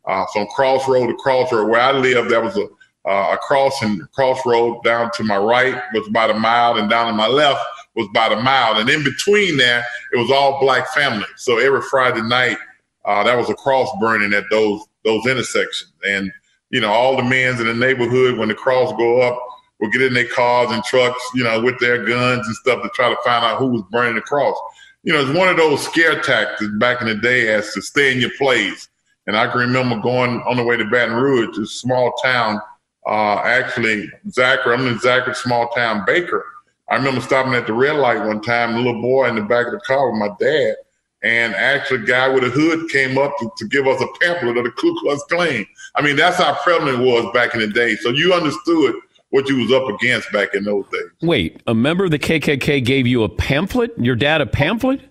[0.06, 2.68] uh, from Crossroad to Crossroad where I lived, that was a
[3.08, 7.14] uh, a crossing crossroad down to my right was about a mile, and down to
[7.14, 7.66] my left
[7.96, 11.26] was about a mile, and in between there it was all black family.
[11.38, 12.58] So every Friday night,
[13.06, 16.32] uh, that was a cross burning at those those intersections, and
[16.70, 19.42] you know all the men's in the neighborhood when the cross go up
[19.80, 22.90] will get in their cars and trucks, you know, with their guns and stuff to
[22.90, 24.58] try to find out who was burning the cross.
[25.04, 28.12] You know, it's one of those scare tactics back in the day as to stay
[28.12, 28.90] in your place.
[29.28, 32.60] And I can remember going on the way to Baton Rouge, a small town,
[33.08, 36.46] uh, actually, Zachary, I'm in Zachary, small town baker.
[36.90, 39.68] I remember stopping at the red light one time, a little boy in the back
[39.68, 40.76] of the car with my dad.
[41.24, 44.58] And actually, a guy with a hood came up to, to give us a pamphlet
[44.58, 45.66] of the Ku Klux Klan.
[45.96, 47.96] I mean, that's how prevalent it was back in the day.
[47.96, 48.96] So you understood
[49.30, 51.10] what you was up against back in those days.
[51.22, 53.92] Wait, a member of the KKK gave you a pamphlet?
[53.98, 55.02] Your dad a pamphlet?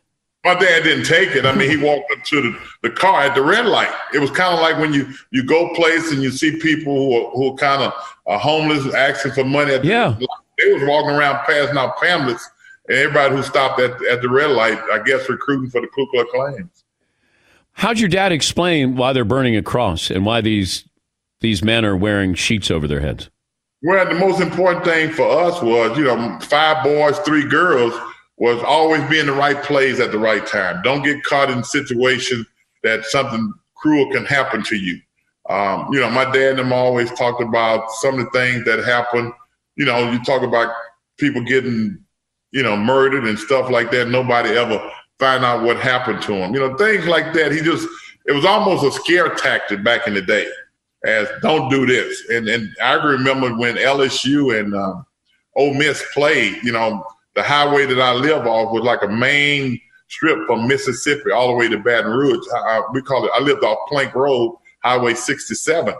[0.47, 1.45] My dad didn't take it.
[1.45, 3.93] I mean, he walked up to the, the car at the red light.
[4.15, 7.17] It was kind of like when you you go place and you see people who
[7.17, 7.93] are, who are kind of
[8.29, 9.75] uh, homeless asking for money.
[9.75, 10.29] At yeah, the,
[10.59, 12.49] they was walking around passing out pamphlets,
[12.89, 16.07] and everybody who stopped at at the red light, I guess, recruiting for the Ku
[16.13, 16.71] Klux Klan.
[17.73, 20.89] How'd your dad explain why they're burning a cross and why these
[21.41, 23.31] these men are wearing sheets over their heads?
[23.83, 27.93] Well, the most important thing for us was, you know, five boys, three girls,
[28.37, 30.83] was always be in the right place at the right time.
[30.83, 32.47] Don't get caught in situations
[32.83, 35.01] that something cruel can happen to you.
[35.49, 38.85] Um, you know, my dad and them always talked about some of the things that
[38.85, 39.33] happen.
[39.77, 40.75] You know, you talk about
[41.19, 41.99] people getting,
[42.51, 44.09] you know, murdered and stuff like that.
[44.09, 46.53] Nobody ever find out what happened to them.
[46.53, 47.53] You know, things like that.
[47.53, 47.89] He just,
[48.27, 50.49] it was almost a scare tactic back in the day
[51.07, 52.29] as don't do this.
[52.31, 55.07] And and I remember when LSU and um,
[55.55, 56.63] Ole Miss played.
[56.63, 61.31] You know, the highway that I live off was like a main strip from Mississippi
[61.31, 62.45] all the way to Baton Rouge.
[62.55, 63.31] I, we call it.
[63.35, 65.95] I lived off Plank Road, Highway 67,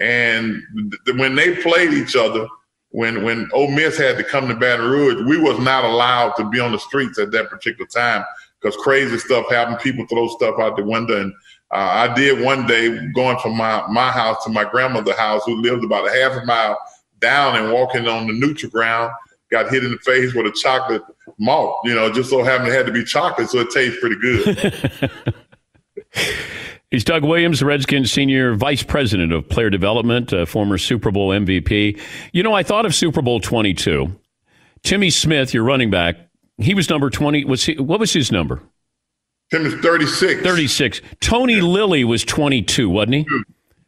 [0.00, 0.62] and
[1.04, 2.46] th- when they played each other.
[2.90, 6.48] When when Ole Miss had to come to Baton Rouge, we was not allowed to
[6.48, 8.24] be on the streets at that particular time
[8.58, 9.80] because crazy stuff happened.
[9.80, 11.32] People throw stuff out the window, and
[11.72, 15.60] Uh, I did one day going from my, my house to my grandmother's house, who
[15.60, 16.78] lived about a half a mile
[17.18, 19.10] down and walking on the neutral ground,
[19.50, 21.02] got hit in the face with a chocolate
[21.38, 21.78] malt.
[21.84, 25.10] You know, just so happened it had to be chocolate, so it tastes pretty good.
[26.90, 32.00] He's Doug Williams, Redskins senior vice president of player development, a former Super Bowl MVP.
[32.32, 34.14] You know, I thought of Super Bowl 22.
[34.82, 36.16] Timmy Smith, your running back,
[36.58, 37.44] he was number 20.
[37.44, 38.62] Was he, what was his number?
[39.50, 40.42] Timmy's 36.
[40.42, 41.00] 36.
[41.20, 43.26] Tony Lilly was 22, wasn't he?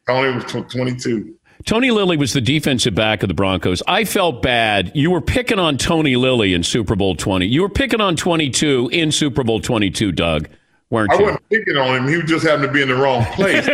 [0.07, 1.35] Tony was 22.
[1.65, 3.83] Tony Lilly was the defensive back of the Broncos.
[3.87, 4.91] I felt bad.
[4.95, 7.45] You were picking on Tony Lilly in Super Bowl 20.
[7.45, 10.47] You were picking on 22 in Super Bowl 22, Doug,
[10.89, 11.19] weren't I you?
[11.19, 12.07] I wasn't picking on him.
[12.07, 13.67] He just happened to be in the wrong place.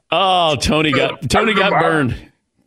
[0.10, 2.14] oh, Tony got Tony got burned.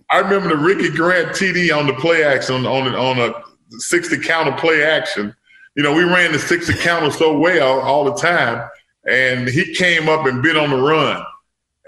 [0.09, 3.33] I remember the Ricky Grant TD on the play action on on a
[3.71, 5.35] 60 counter play action.
[5.75, 8.67] You know, we ran the 60 counter so well all the time,
[9.07, 11.23] and he came up and bit on the run,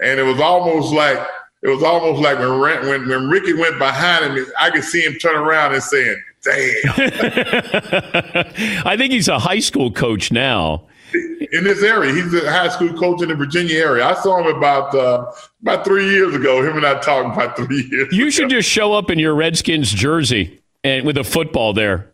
[0.00, 1.18] and it was almost like
[1.62, 5.14] it was almost like when when when Ricky went behind him, I could see him
[5.14, 6.92] turn around and saying, "Damn."
[8.86, 10.86] I think he's a high school coach now.
[11.52, 12.12] in this area.
[12.12, 14.04] He's a high school coach in the Virginia area.
[14.04, 15.32] I saw him about uh,
[15.62, 16.62] about three years ago.
[16.62, 18.12] Him and I talked about three years.
[18.12, 22.12] You should just show up in your Redskins jersey and with a football there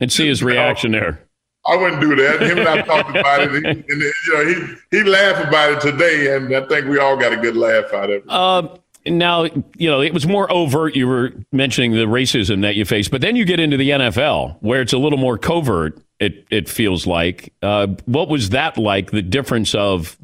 [0.00, 1.26] and see his reaction there.
[1.64, 2.42] I wouldn't do that.
[2.42, 6.34] Him and I talked about it, and, you know, he he laughed about it today,
[6.34, 8.24] and I think we all got a good laugh out of it.
[8.28, 8.68] Uh,
[9.06, 9.44] now,
[9.76, 10.94] you know, it was more overt.
[10.96, 14.56] You were mentioning the racism that you faced, but then you get into the NFL
[14.60, 17.52] where it's a little more covert, it, it feels like.
[17.62, 20.16] Uh, what was that like, the difference of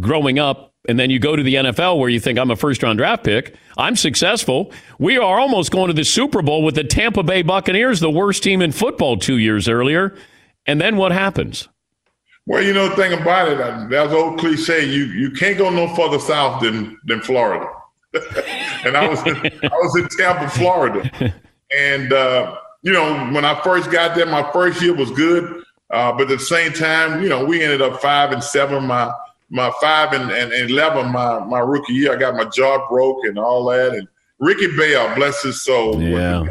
[0.00, 2.82] growing up and then you go to the NFL where you think I'm a first
[2.82, 3.54] round draft pick.
[3.76, 4.72] I'm successful.
[4.98, 8.42] We are almost going to the Super Bowl with the Tampa Bay Buccaneers, the worst
[8.42, 10.14] team in football two years earlier.
[10.66, 11.68] And then what happens?
[12.46, 14.84] Well, you know the thing about it, that's old cliche.
[14.84, 17.66] You you can't go no further south than than Florida.
[18.84, 21.34] and I was in, I was in Tampa, Florida,
[21.76, 26.12] and uh, you know when I first got there, my first year was good, uh,
[26.12, 28.86] but at the same time, you know we ended up five and seven.
[28.86, 29.10] My
[29.48, 33.24] my five and, and, and eleven, my my rookie year, I got my jaw broke
[33.24, 33.94] and all that.
[33.94, 34.06] And
[34.38, 36.44] Ricky Bell, bless his soul, Yeah.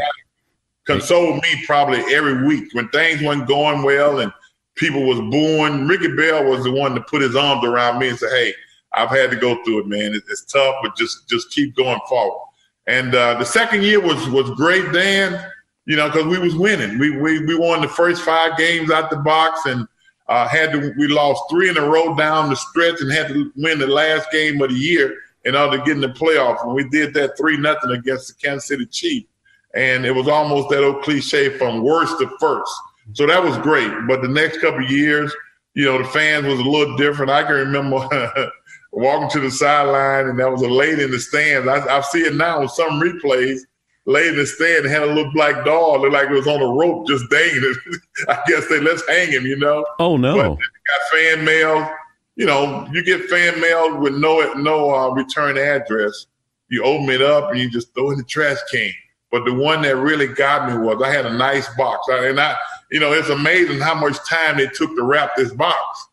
[0.85, 4.31] Consoled me probably every week when things weren't going well and
[4.75, 5.87] people was booing.
[5.87, 8.53] Ricky Bell was the one to put his arms around me and say, "Hey,
[8.93, 10.13] I've had to go through it, man.
[10.13, 12.39] It- It's tough, but just just keep going forward."
[12.87, 15.49] And uh, the second year was was great, Dan.
[15.85, 16.97] You know, because we was winning.
[16.97, 19.85] We, we we won the first five games out the box and
[20.29, 20.93] uh, had to.
[20.97, 24.31] We lost three in a row down the stretch and had to win the last
[24.31, 25.15] game of the year
[25.45, 26.63] in order to get in the playoff.
[26.63, 29.27] And we did that three nothing against the Kansas City Chiefs
[29.73, 32.71] and it was almost that old cliche from worst to first.
[33.13, 33.91] So that was great.
[34.07, 35.33] But the next couple of years,
[35.73, 37.31] you know, the fans was a little different.
[37.31, 38.07] I can remember
[38.91, 41.67] walking to the sideline, and there was a lady in the stands.
[41.67, 43.61] I, I see it now with some replays.
[44.05, 46.67] Lady in the stand had a little black dog, looked like it was on a
[46.67, 48.01] rope, just dangling it.
[48.29, 49.85] I guess they let's hang him, you know.
[49.99, 50.35] Oh, no.
[50.35, 51.89] But got fan mail.
[52.35, 56.25] You know, you get fan mail with no no uh, return address.
[56.69, 58.91] You open it up and you just throw it in the trash can.
[59.33, 62.39] But the one that really got me was I had a nice box, I- and
[62.39, 62.55] I,
[62.91, 66.07] you know, it's amazing how much time they took to wrap this box.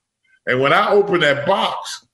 [0.47, 2.07] And when I opened that box,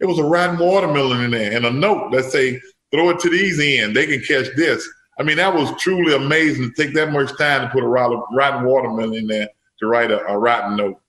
[0.00, 3.30] it was a rotten watermelon in there and a note that say, "Throw it to
[3.30, 3.94] these end.
[3.94, 4.84] They can catch this."
[5.20, 8.20] I mean, that was truly amazing to take that much time to put a rotten,
[8.32, 11.00] rotten watermelon in there to write a, a rotten note.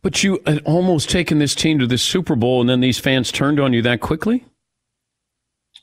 [0.00, 3.32] But you had almost taken this team to the Super Bowl, and then these fans
[3.32, 4.44] turned on you that quickly?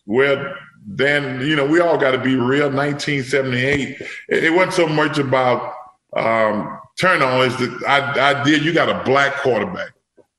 [0.06, 0.56] Well,
[0.86, 2.70] then you know we all got to be real.
[2.70, 4.02] 1978.
[4.30, 5.74] It, wasn't so much about
[6.16, 7.46] um, turn on.
[7.46, 8.64] Is that I, I did.
[8.64, 9.92] You got a black quarterback.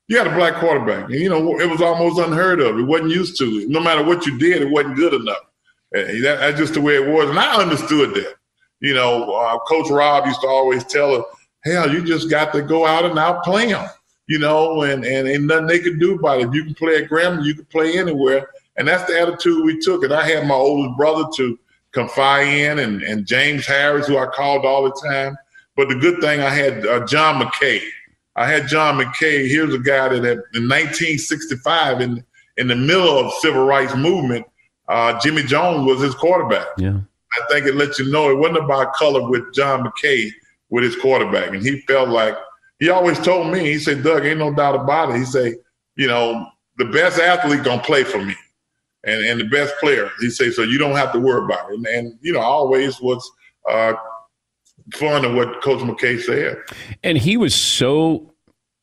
[0.07, 2.77] You got a black quarterback, and you know it was almost unheard of.
[2.77, 3.45] It wasn't used to.
[3.45, 3.69] it.
[3.69, 5.45] No matter what you did, it wasn't good enough.
[5.93, 8.35] And that, that's just the way it was, and I understood that.
[8.79, 11.25] You know, uh, Coach Rob used to always tell us,
[11.63, 13.87] "Hell, you just got to go out and outplay them."
[14.27, 16.47] You know, and and ain't nothing they could do about it.
[16.47, 18.49] If you can play at Grambling, you can play anywhere.
[18.81, 20.03] And that's the attitude we took.
[20.03, 21.59] And I had my oldest brother to
[21.91, 25.37] confide in, and, and James Harris, who I called all the time.
[25.77, 27.79] But the good thing, I had uh, John McKay.
[28.35, 29.47] I had John McKay.
[29.47, 32.25] Here's a guy that had, in 1965, in
[32.57, 34.47] in the middle of civil rights movement,
[34.87, 36.65] uh, Jimmy Jones was his quarterback.
[36.79, 37.01] Yeah.
[37.33, 40.31] I think it lets you know it wasn't about color with John McKay
[40.71, 42.35] with his quarterback, and he felt like
[42.79, 43.59] he always told me.
[43.59, 45.53] He said, "Doug, ain't no doubt about it." He said,
[45.95, 46.47] "You know,
[46.79, 48.35] the best athlete gonna play for me."
[49.03, 50.11] And, and the best player.
[50.19, 51.75] He said, so you don't have to worry about it.
[51.75, 53.29] And, and you know, always was
[53.69, 53.93] uh,
[54.93, 56.57] fond of what Coach McKay said.
[57.03, 58.31] And he was so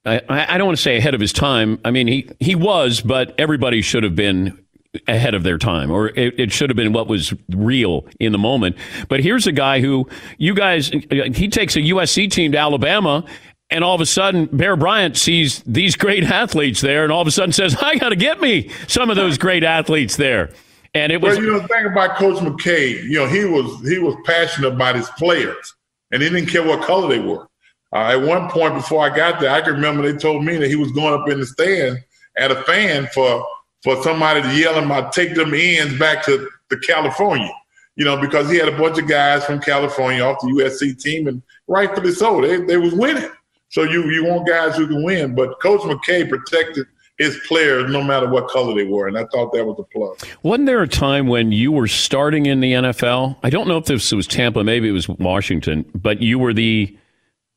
[0.09, 1.79] I, I don't want to say ahead of his time.
[1.85, 4.59] I mean, he, he was, but everybody should have been
[5.07, 8.39] ahead of their time, or it, it, should have been what was real in the
[8.39, 8.77] moment.
[9.09, 10.09] But here's a guy who
[10.39, 13.25] you guys, he takes a USC team to Alabama.
[13.71, 17.29] And all of a sudden, Bear Bryant sees these great athletes there, and all of
[17.29, 20.51] a sudden says, "I got to get me some of those great athletes there."
[20.95, 21.37] And it was.
[21.37, 24.73] Well, you know, the thing about Coach McKay, you know, he was he was passionate
[24.73, 25.75] about his players,
[26.11, 27.47] and he didn't care what color they were.
[27.93, 30.69] Uh, at one point before I got there, I can remember they told me that
[30.69, 31.99] he was going up in the stand
[32.39, 33.47] at a fan for
[33.83, 37.53] for somebody to yell him out, take them ends back to, to California.
[37.97, 41.27] You know, because he had a bunch of guys from California off the USC team,
[41.27, 43.31] and rightfully so, they they was winning.
[43.69, 46.87] So you you want guys who can win, but Coach McKay protected
[47.19, 50.19] his players no matter what color they were, and I thought that was a plus.
[50.43, 53.37] Wasn't there a time when you were starting in the NFL?
[53.43, 56.97] I don't know if this was Tampa, maybe it was Washington, but you were the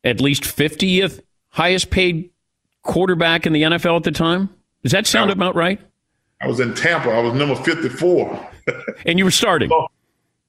[0.04, 2.32] at least 50th highest paid
[2.82, 4.50] quarterback in the NFL at the time.
[4.84, 5.80] Does that sound about right?
[6.42, 7.12] I was in Tampa.
[7.12, 8.50] I was number 54.
[9.06, 9.70] and you were starting?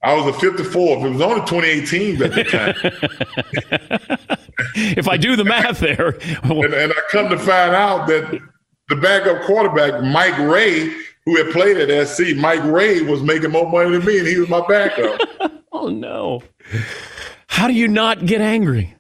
[0.03, 1.07] I was a 54.
[1.07, 2.75] It was only 28 teams at the time.
[4.75, 6.19] if I do the math there.
[6.43, 8.41] and, and, I come to find out that
[8.89, 10.93] the backup quarterback, Mike Ray,
[11.25, 14.39] who had played at SC, Mike Ray was making more money than me, and he
[14.39, 15.21] was my backup.
[15.73, 16.43] oh, no.
[17.47, 18.97] How do you not get angry?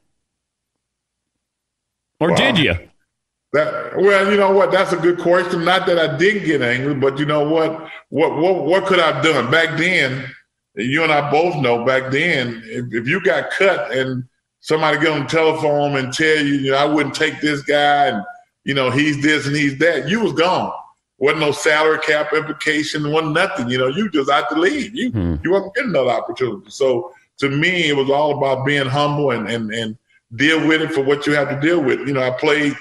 [2.21, 2.37] Or wow.
[2.37, 2.75] did you?
[3.53, 4.71] That well, you know what?
[4.71, 5.65] That's a good question.
[5.65, 7.87] Not that I didn't get angry, but you know what?
[8.09, 10.25] What what what could I've done back then?
[10.75, 14.25] You and I both know back then, if, if you got cut and
[14.61, 18.07] somebody get on the telephone and tell you, you know, I wouldn't take this guy,
[18.07, 18.25] and
[18.65, 20.73] you know, he's this and he's that, you was gone.
[21.19, 23.69] Wasn't no salary cap implication, wasn't nothing.
[23.69, 24.95] You know, you just out to leave.
[24.95, 25.35] You hmm.
[25.45, 26.71] you wasn't getting another opportunity.
[26.71, 29.97] So to me, it was all about being humble and and and
[30.35, 32.01] deal with it for what you have to deal with.
[32.01, 32.75] You know, I played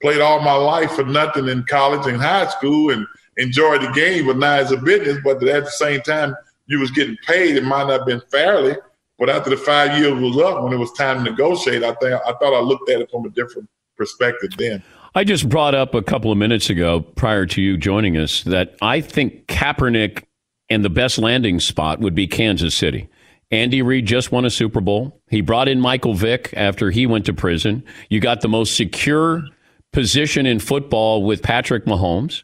[0.00, 4.26] played all my life for nothing in college and high school and enjoyed the game,
[4.26, 5.18] but now it's a business.
[5.22, 6.34] But at the same time,
[6.66, 7.56] you was getting paid.
[7.56, 8.76] It might not have been fairly,
[9.18, 12.14] but after the five years was up, when it was time to negotiate, I think
[12.26, 14.82] I thought I looked at it from a different perspective then.
[15.14, 18.74] I just brought up a couple of minutes ago, prior to you joining us, that
[18.82, 20.24] I think Kaepernick
[20.68, 23.08] and the best landing spot would be Kansas City.
[23.50, 25.20] Andy Reid just won a Super Bowl.
[25.30, 27.84] He brought in Michael Vick after he went to prison.
[28.08, 29.44] You got the most secure
[29.92, 32.42] position in football with Patrick Mahomes,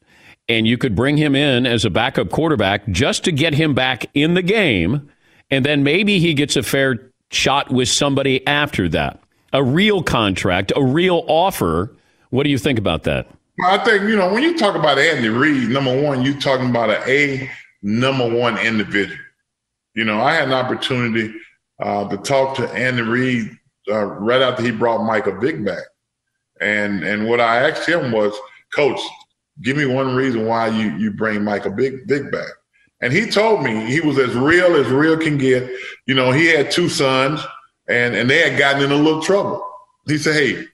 [0.51, 4.07] and you could bring him in as a backup quarterback just to get him back
[4.15, 5.09] in the game,
[5.49, 9.23] and then maybe he gets a fair shot with somebody after that.
[9.53, 11.95] A real contract, a real offer.
[12.31, 13.29] What do you think about that?
[13.65, 16.91] I think, you know, when you talk about Andy Reid, number one, you're talking about
[16.91, 17.49] an A
[17.83, 19.19] number one individual.
[19.95, 21.33] You know, I had an opportunity
[21.81, 23.57] uh, to talk to Andy Reid
[23.89, 25.85] uh, right after he brought Michael Vick back.
[26.61, 28.35] And and what I asked him was,
[28.75, 29.01] Coach,
[29.63, 32.49] give me one reason why you you bring Michael Vick Vick back.
[33.03, 35.71] And he told me he was as real as real can get.
[36.07, 37.41] You know, he had two sons
[37.89, 39.67] and and they had gotten in a little trouble.
[40.07, 40.67] He said, Hey,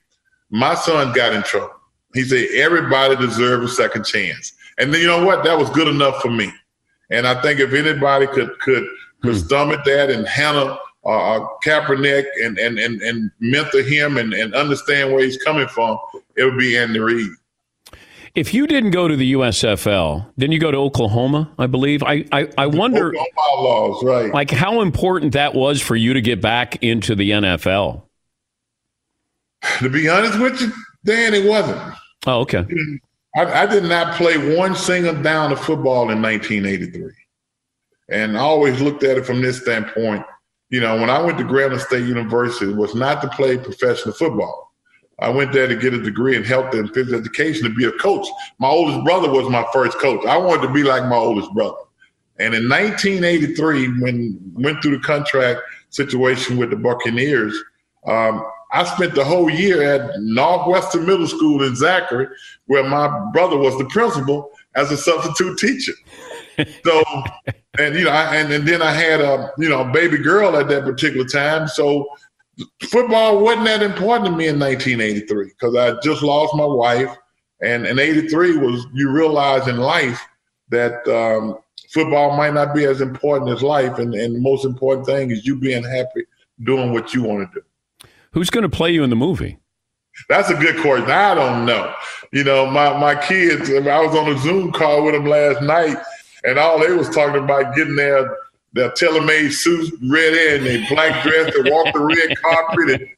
[0.49, 1.73] my son got in trouble.
[2.13, 4.53] He said, everybody deserves a second chance.
[4.77, 5.43] And then you know what?
[5.43, 6.51] That was good enough for me.
[7.11, 8.87] And I think if anybody could could
[9.21, 9.45] could hmm.
[9.45, 14.53] stomach that and handle uh, uh, Kaepernick and, and, and, and mentor him and, and
[14.53, 15.97] understand where he's coming from,
[16.35, 17.29] it would be Andy Reid.
[18.37, 22.03] If you didn't go to the USFL, then you go to Oklahoma, I believe.
[22.03, 23.11] I, I, I wonder,
[23.55, 24.31] laws, right?
[24.31, 28.03] Like how important that was for you to get back into the NFL.
[29.79, 30.71] To be honest with you,
[31.03, 31.81] Dan, it wasn't.
[32.27, 32.63] Oh, okay.
[33.35, 37.11] I, I did not play one single down of football in 1983,
[38.09, 40.23] and I always looked at it from this standpoint
[40.69, 44.13] you know, when I went to Grambling State University, it was not to play professional
[44.13, 44.66] football.
[45.19, 47.91] I went there to get a degree in health and physical education to be a
[47.93, 48.27] coach.
[48.59, 50.25] My oldest brother was my first coach.
[50.25, 51.77] I wanted to be like my oldest brother.
[52.39, 57.59] And in 1983, when went through the contract situation with the Buccaneers,
[58.05, 62.27] um, I spent the whole year at Northwestern Middle School in Zachary,
[62.67, 65.93] where my brother was the principal as a substitute teacher
[66.83, 67.03] so,
[67.77, 70.57] and you know, I, and, and then I had a you know a baby girl
[70.57, 71.67] at that particular time.
[71.67, 72.07] So,
[72.83, 77.15] football wasn't that important to me in 1983 because I just lost my wife,
[77.61, 80.21] and in '83 was you realize in life
[80.69, 81.57] that um,
[81.89, 85.45] football might not be as important as life, and, and the most important thing is
[85.45, 86.23] you being happy
[86.63, 88.09] doing what you want to do.
[88.31, 89.59] Who's going to play you in the movie?
[90.29, 91.09] That's a good question.
[91.11, 91.93] I don't know.
[92.31, 93.69] You know, my my kids.
[93.69, 95.97] I was on a Zoom call with them last night,
[96.43, 98.35] and all they was talking about getting their
[98.73, 103.09] their tailor-made suits ready and they black dress and walk the red carpet.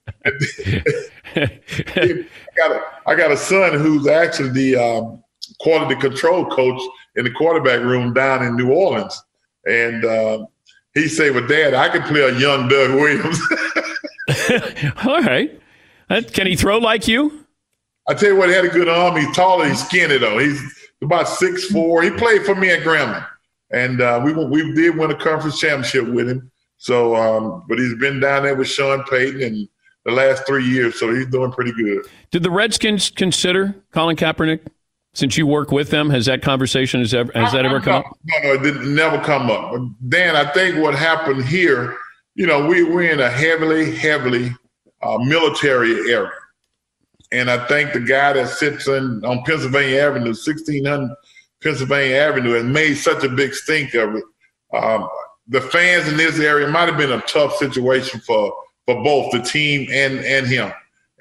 [1.36, 1.62] And,
[1.96, 5.24] and I, got a, I got a son who's actually the um,
[5.60, 6.82] quality control coach
[7.16, 9.22] in the quarterback room down in New Orleans.
[9.66, 10.46] And uh,
[10.94, 13.40] he said, well, Dad, I can play a young Doug Williams.
[15.06, 15.60] All right.
[16.10, 17.46] Uh, Can he throw like you?
[18.08, 19.16] I tell you what, he had a good arm.
[19.16, 20.40] He's taller, he's skinny though.
[20.40, 20.60] He's
[21.04, 22.02] about six four.
[22.02, 23.26] He played for me at Grambling,
[23.72, 26.52] and uh, we we did win a conference championship with him.
[26.78, 29.68] So, um, but he's been down there with Sean Payton in
[30.06, 32.06] the last three years, so he's doing pretty good.
[32.32, 34.62] Did the Redskins consider Colin Kaepernick?
[35.14, 38.18] Since you work with them, has that conversation has ever has that ever come up?
[38.26, 39.72] No, no, it didn't never come up.
[39.72, 41.98] But Dan, I think what happened here,
[42.36, 44.56] you know, we we're in a heavily, heavily
[45.02, 46.32] uh, military area.
[47.32, 51.10] And I think the guy that sits in on Pennsylvania Avenue, 1600
[51.62, 54.24] Pennsylvania Avenue, and made such a big stink of it.
[54.74, 55.08] Um,
[55.48, 58.54] the fans in this area might have been a tough situation for
[58.86, 60.72] for both the team and and him.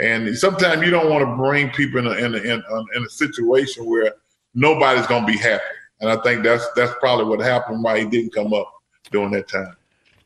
[0.00, 3.04] And sometimes you don't want to bring people in a, in a, in a, in
[3.04, 4.14] a situation where
[4.54, 5.64] nobody's going to be happy.
[6.00, 8.72] And I think that's that's probably what happened why he didn't come up
[9.10, 9.74] during that time.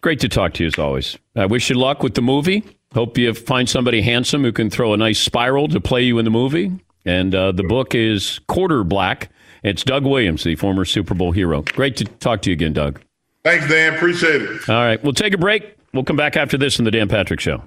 [0.02, 1.16] Great to talk to you as always.
[1.36, 2.64] I wish you luck with the movie.
[2.92, 6.24] Hope you find somebody handsome who can throw a nice spiral to play you in
[6.26, 6.72] the movie.
[7.06, 9.30] And uh, the book is Quarter Black.
[9.62, 11.62] It's Doug Williams, the former Super Bowl hero.
[11.62, 13.00] Great to talk to you again, Doug.
[13.44, 13.94] Thanks, Dan.
[13.94, 14.68] Appreciate it.
[14.68, 15.76] All right, we'll take a break.
[15.92, 17.62] We'll come back after this in the Dan Patrick Show.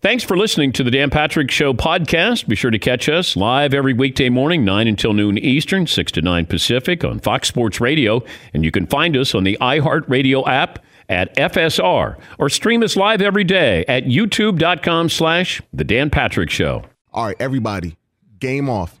[0.00, 2.48] Thanks for listening to the Dan Patrick Show podcast.
[2.48, 6.22] Be sure to catch us live every weekday morning, 9 until noon Eastern, 6 to
[6.22, 8.24] 9 Pacific on Fox Sports Radio.
[8.52, 13.22] And you can find us on the iHeartRadio app at FSR or stream us live
[13.22, 16.82] every day at youtube.com slash The Dan Patrick Show.
[17.12, 17.96] All right, everybody,
[18.40, 19.00] game off.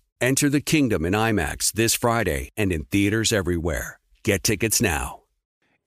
[0.21, 3.99] Enter the kingdom in IMAX this Friday and in theaters everywhere.
[4.21, 5.21] Get tickets now.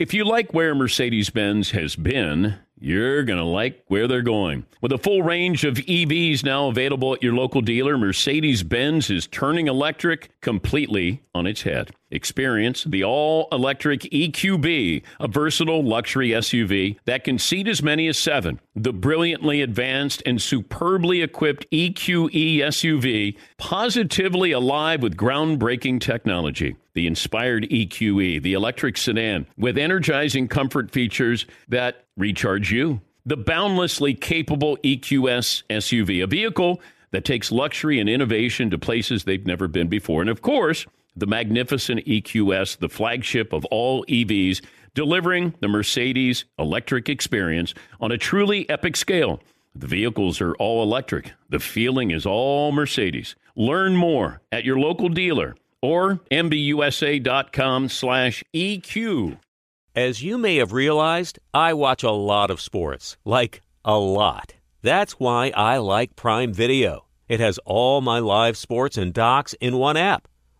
[0.00, 4.66] If you like where Mercedes Benz has been, you're going to like where they're going.
[4.80, 9.28] With a full range of EVs now available at your local dealer, Mercedes Benz is
[9.28, 11.92] turning electric completely on its head.
[12.14, 18.16] Experience the all electric EQB, a versatile luxury SUV that can seat as many as
[18.16, 18.60] seven.
[18.76, 26.76] The brilliantly advanced and superbly equipped EQE SUV, positively alive with groundbreaking technology.
[26.92, 33.00] The inspired EQE, the electric sedan, with energizing comfort features that recharge you.
[33.26, 39.46] The boundlessly capable EQS SUV, a vehicle that takes luxury and innovation to places they've
[39.46, 40.20] never been before.
[40.20, 40.86] And of course,
[41.16, 44.62] the magnificent EQS, the flagship of all EVs,
[44.94, 49.40] delivering the Mercedes electric experience on a truly epic scale.
[49.74, 51.32] The vehicles are all electric.
[51.48, 53.34] The feeling is all Mercedes.
[53.56, 59.38] Learn more at your local dealer or mbusa.com slash EQ.
[59.96, 63.16] As you may have realized, I watch a lot of sports.
[63.24, 64.54] Like, a lot.
[64.82, 67.06] That's why I like Prime Video.
[67.28, 70.26] It has all my live sports and docs in one app.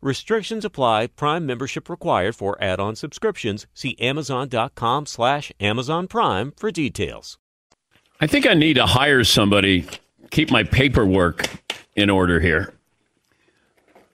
[0.00, 1.08] Restrictions apply.
[1.08, 3.66] Prime membership required for add-on subscriptions.
[3.74, 7.38] See Amazon.com slash Amazon Prime for details.
[8.20, 9.86] I think I need to hire somebody,
[10.30, 11.48] keep my paperwork
[11.96, 12.74] in order here.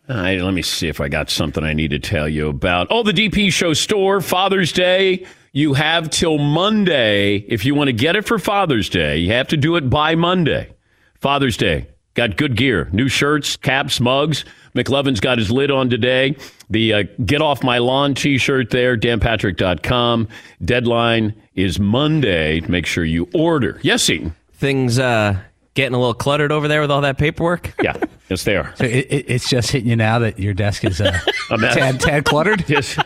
[0.09, 2.89] Right, let me see if I got something I need to tell you about.
[2.91, 5.26] Oh, the DP Show store, Father's Day.
[5.53, 7.37] You have till Monday.
[7.49, 10.14] If you want to get it for Father's Day, you have to do it by
[10.14, 10.74] Monday.
[11.20, 11.89] Father's Day.
[12.12, 14.45] Got good gear, new shirts, caps, mugs.
[14.74, 16.36] McLovin's got his lid on today.
[16.70, 20.28] The uh, Get Off My Lawn t shirt there, danpatrick.com.
[20.64, 22.60] Deadline is Monday.
[22.62, 23.78] Make sure you order.
[23.82, 24.34] Yes, Eaton.
[24.54, 25.38] Things uh,
[25.74, 27.72] getting a little cluttered over there with all that paperwork?
[27.82, 27.96] Yeah,
[28.28, 28.74] yes, they are.
[28.76, 31.18] So it, it, it's just hitting you now that your desk is uh,
[31.50, 31.74] A mess.
[31.74, 32.64] tad, tad cluttered?
[32.68, 32.98] Yes.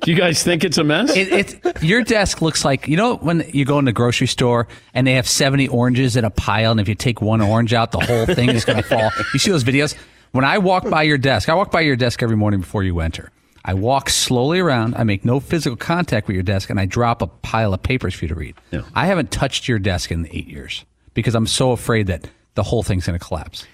[0.00, 1.16] Do you guys think it's a mess?
[1.16, 4.66] It, it, your desk looks like you know when you go in the grocery store
[4.94, 7.92] and they have seventy oranges in a pile, and if you take one orange out,
[7.92, 9.12] the whole thing is going to fall.
[9.32, 9.94] You see those videos?
[10.32, 13.00] When I walk by your desk, I walk by your desk every morning before you
[13.00, 13.30] enter.
[13.66, 14.94] I walk slowly around.
[14.94, 18.14] I make no physical contact with your desk, and I drop a pile of papers
[18.14, 18.54] for you to read.
[18.94, 22.82] I haven't touched your desk in eight years because I'm so afraid that the whole
[22.82, 23.66] thing's going to collapse.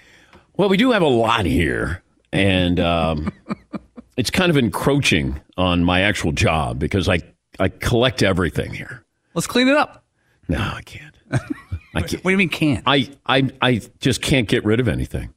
[0.57, 2.03] Well, we do have a lot here,
[2.33, 3.31] and um,
[4.17, 7.19] it's kind of encroaching on my actual job because I,
[7.57, 9.05] I collect everything here.
[9.33, 10.03] Let's clean it up.
[10.49, 11.15] No, I can't.
[11.95, 12.21] I can't.
[12.23, 12.83] What do you mean can't?
[12.85, 15.33] I, I, I just can't get rid of anything.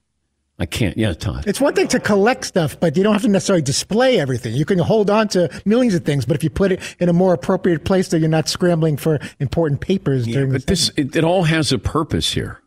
[0.63, 0.97] I can't.
[0.97, 1.43] Yeah, Todd.
[1.49, 4.55] It's one thing to collect stuff, but you don't have to necessarily display everything.
[4.55, 7.13] You can hold on to millions of things, but if you put it in a
[7.13, 11.17] more appropriate place, so you're not scrambling for important papers during the But this, it,
[11.17, 12.61] it all has a purpose here.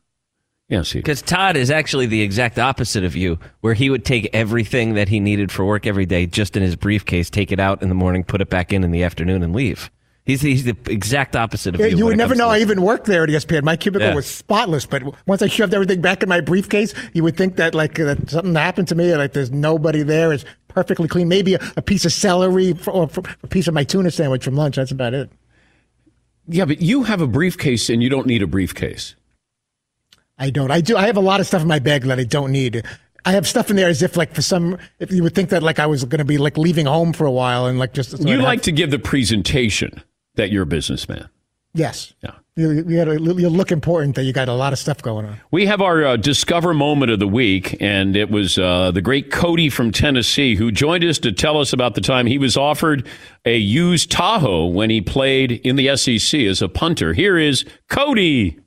[0.67, 0.99] Yes, he.
[0.99, 5.07] Because Todd is actually the exact opposite of you, where he would take everything that
[5.07, 7.95] he needed for work every day just in his briefcase, take it out in the
[7.95, 9.89] morning, put it back in in the afternoon, and leave.
[10.25, 11.97] He's, he's the exact opposite of Yeah, you.
[11.97, 13.61] you would never know I even worked there at ESPN.
[13.63, 14.15] My cubicle Yeah.
[14.15, 17.75] was spotless, but once I shoved everything back in my briefcase, you would think that
[17.75, 19.15] like that something happened to me.
[19.15, 20.33] Like there's nobody there.
[20.33, 21.27] It's perfectly clean.
[21.27, 24.43] Maybe a, a piece of celery for, or for a piece of my tuna sandwich
[24.43, 24.77] from lunch.
[24.77, 25.29] That's about it.
[26.47, 29.15] Yeah, but you have a briefcase and you don't need a briefcase.
[30.39, 30.71] I don't.
[30.71, 30.97] I do.
[30.97, 32.83] I have a lot of stuff in my bag that I don't need.
[33.25, 34.77] I have stuff in there as if like for some.
[34.99, 37.25] If you would think that like I was going to be like leaving home for
[37.25, 38.11] a while and like just.
[38.11, 40.03] so you I'd like have- to give the presentation
[40.35, 41.29] that you're a businessman.
[41.75, 42.13] Yes.
[42.23, 42.31] Yeah.
[42.55, 45.41] You, you, gotta, you look important that you got a lot of stuff going on.
[45.51, 49.29] We have our uh, Discover moment of the week, and it was uh, the great
[49.29, 53.05] Cody from Tennessee who joined us to tell us about the time he was offered
[53.43, 57.11] a used Tahoe when he played in the SEC as a punter.
[57.11, 58.57] Here is Cody.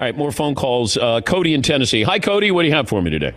[0.00, 0.96] All right, more phone calls.
[0.96, 2.02] Uh, Cody in Tennessee.
[2.02, 2.50] Hi, Cody.
[2.50, 3.34] What do you have for me today?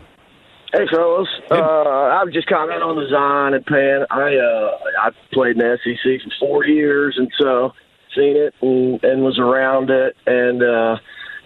[0.74, 1.30] Hey, fellas.
[1.52, 4.08] Uh, I was just commenting on the Zion and Pan.
[4.10, 7.74] I uh, I played in the SEC for four years, and so
[8.16, 10.18] seen it and, and was around it.
[10.26, 10.98] And uh,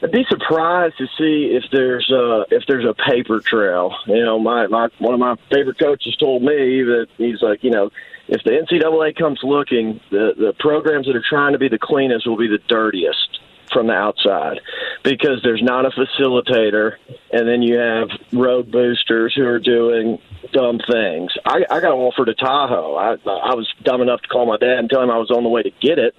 [0.01, 3.93] I'd be surprised to see if there's uh, if there's a paper trail.
[4.05, 7.71] You know, my, my one of my favorite coaches told me that he's like, you
[7.71, 7.89] know,
[8.29, 12.25] if the NCAA comes looking, the the programs that are trying to be the cleanest
[12.25, 13.39] will be the dirtiest
[13.73, 14.59] from the outside
[15.03, 16.93] because there's not a facilitator
[17.31, 20.19] and then you have road boosters who are doing
[20.53, 21.31] dumb things.
[21.45, 22.95] I, I got offered a Tahoe.
[22.95, 25.43] I, I was dumb enough to call my dad and tell him I was on
[25.43, 26.15] the way to get it,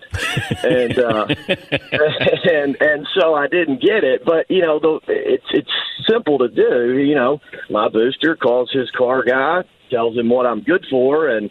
[0.64, 1.26] and uh,
[2.50, 4.24] and and so I didn't get it.
[4.24, 5.70] But you know, the, it's it's
[6.08, 6.98] simple to do.
[6.98, 7.40] You know,
[7.70, 11.50] my booster calls his car guy, tells him what I'm good for, and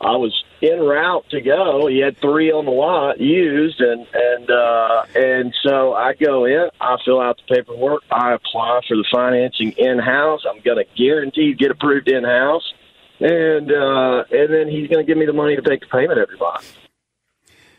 [0.00, 0.32] I was
[0.62, 1.86] en route to go.
[1.86, 6.68] He had three on the lot used, and and uh, and so I go in.
[6.80, 8.02] I fill out the paperwork.
[8.10, 10.42] I apply for the financing in house.
[10.48, 12.72] I'm going to guarantee get approved in house,
[13.20, 16.18] and uh, and then he's going to give me the money to make the payment
[16.18, 16.76] every month.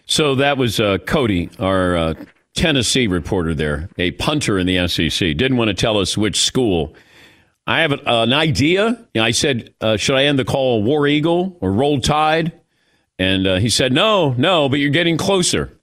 [0.05, 2.13] So that was uh, Cody, our uh,
[2.53, 5.37] Tennessee reporter there, a punter in the SEC.
[5.37, 6.95] Didn't want to tell us which school.
[7.67, 9.07] I have an, an idea.
[9.13, 12.51] You know, I said, uh, should I end the call War Eagle or Roll Tide?
[13.21, 15.77] And uh, he said, no, no, but you're getting closer.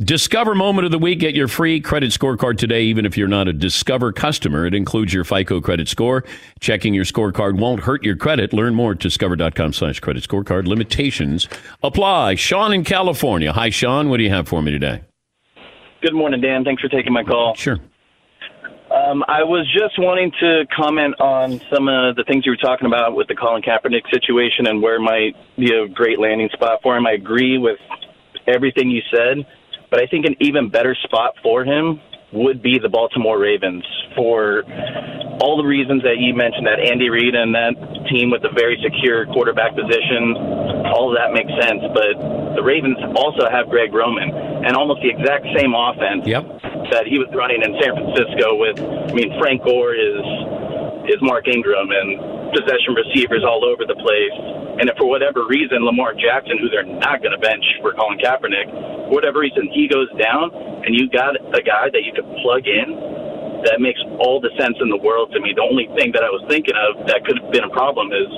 [0.00, 1.20] Discover Moment of the Week.
[1.20, 4.66] Get your free credit scorecard today, even if you're not a Discover customer.
[4.66, 6.24] It includes your FICO credit score.
[6.58, 8.52] Checking your scorecard won't hurt your credit.
[8.52, 10.66] Learn more at discover.com slash credit scorecard.
[10.66, 11.48] Limitations
[11.84, 12.34] apply.
[12.34, 13.52] Sean in California.
[13.52, 14.08] Hi, Sean.
[14.08, 15.02] What do you have for me today?
[16.02, 16.64] Good morning, Dan.
[16.64, 17.54] Thanks for taking my call.
[17.54, 17.78] Sure.
[18.88, 22.86] Um, I was just wanting to comment on some of the things you were talking
[22.86, 26.96] about with the Colin Kaepernick situation and where might be a great landing spot for
[26.96, 27.06] him.
[27.06, 27.76] I agree with
[28.46, 29.44] everything you said,
[29.90, 32.00] but I think an even better spot for him
[32.32, 33.84] would be the Baltimore Ravens
[34.16, 34.64] for
[35.40, 37.76] all the reasons that you mentioned that Andy Reid and that
[38.08, 40.32] team with a very secure quarterback position,
[40.88, 41.84] all of that makes sense.
[41.92, 44.32] But the Ravens also have Greg Roman
[44.64, 46.24] and almost the exact same offense
[46.90, 50.24] that he was running in San Francisco with, I mean, Frank Gore is
[51.08, 54.36] is Mark Ingram and possession receivers all over the place.
[54.80, 58.20] And if for whatever reason Lamar Jackson, who they're not going to bench for Colin
[58.20, 58.68] Kaepernick,
[59.08, 60.52] whatever reason he goes down,
[60.84, 62.92] and you got a guy that you could plug in,
[63.64, 65.50] that makes all the sense in the world to me.
[65.56, 68.30] The only thing that I was thinking of that could have been a problem is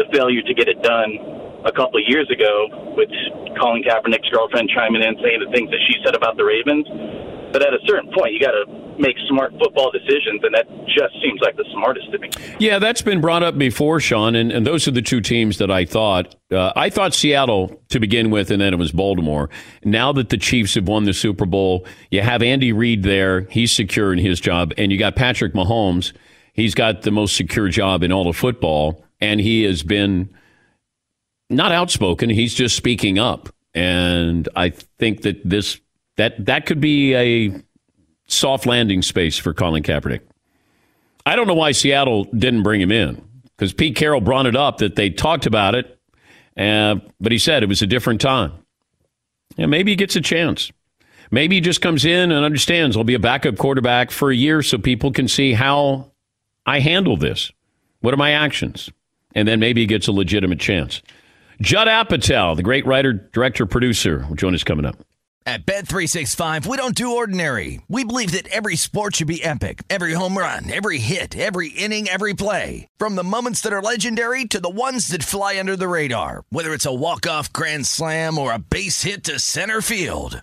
[0.00, 1.37] the failure to get it done
[1.68, 3.12] a couple of years ago with
[3.60, 6.88] Colin Kaepernick's girlfriend chiming in saying the things that she said about the Ravens.
[7.52, 8.64] But at a certain point, you got to
[8.98, 12.30] make smart football decisions, and that just seems like the smartest to me.
[12.58, 15.70] Yeah, that's been brought up before, Sean, and, and those are the two teams that
[15.70, 16.34] I thought.
[16.50, 19.48] Uh, I thought Seattle to begin with, and then it was Baltimore.
[19.84, 23.42] Now that the Chiefs have won the Super Bowl, you have Andy Reid there.
[23.50, 26.12] He's secure in his job, and you got Patrick Mahomes.
[26.52, 30.28] He's got the most secure job in all of football, and he has been
[31.50, 32.30] not outspoken.
[32.30, 35.80] He's just speaking up, and I think that this
[36.16, 37.62] that that could be a
[38.26, 40.20] soft landing space for Colin Kaepernick.
[41.24, 43.22] I don't know why Seattle didn't bring him in
[43.56, 45.98] because Pete Carroll brought it up that they talked about it,
[46.56, 48.52] uh, but he said it was a different time.
[49.56, 50.70] And maybe he gets a chance.
[51.30, 54.62] Maybe he just comes in and understands I'll be a backup quarterback for a year
[54.62, 56.12] so people can see how
[56.64, 57.52] I handle this.
[58.00, 58.90] What are my actions?
[59.34, 61.02] And then maybe he gets a legitimate chance.
[61.60, 64.96] Judd Apatow, the great writer, director, producer, will join us coming up.
[65.44, 67.80] At Bet365, we don't do ordinary.
[67.88, 69.82] We believe that every sport should be epic.
[69.88, 72.86] Every home run, every hit, every inning, every play.
[72.98, 76.44] From the moments that are legendary to the ones that fly under the radar.
[76.50, 80.42] Whether it's a walk-off grand slam or a base hit to center field.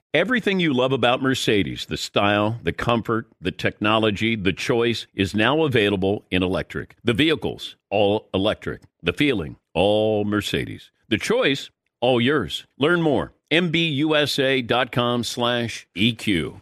[0.13, 5.63] Everything you love about Mercedes, the style, the comfort, the technology, the choice, is now
[5.63, 6.97] available in electric.
[7.01, 8.81] The vehicles, all electric.
[9.01, 10.91] The feeling, all Mercedes.
[11.07, 11.69] The choice,
[12.01, 12.65] all yours.
[12.77, 13.31] Learn more.
[13.51, 16.61] MBUSA.com slash EQ.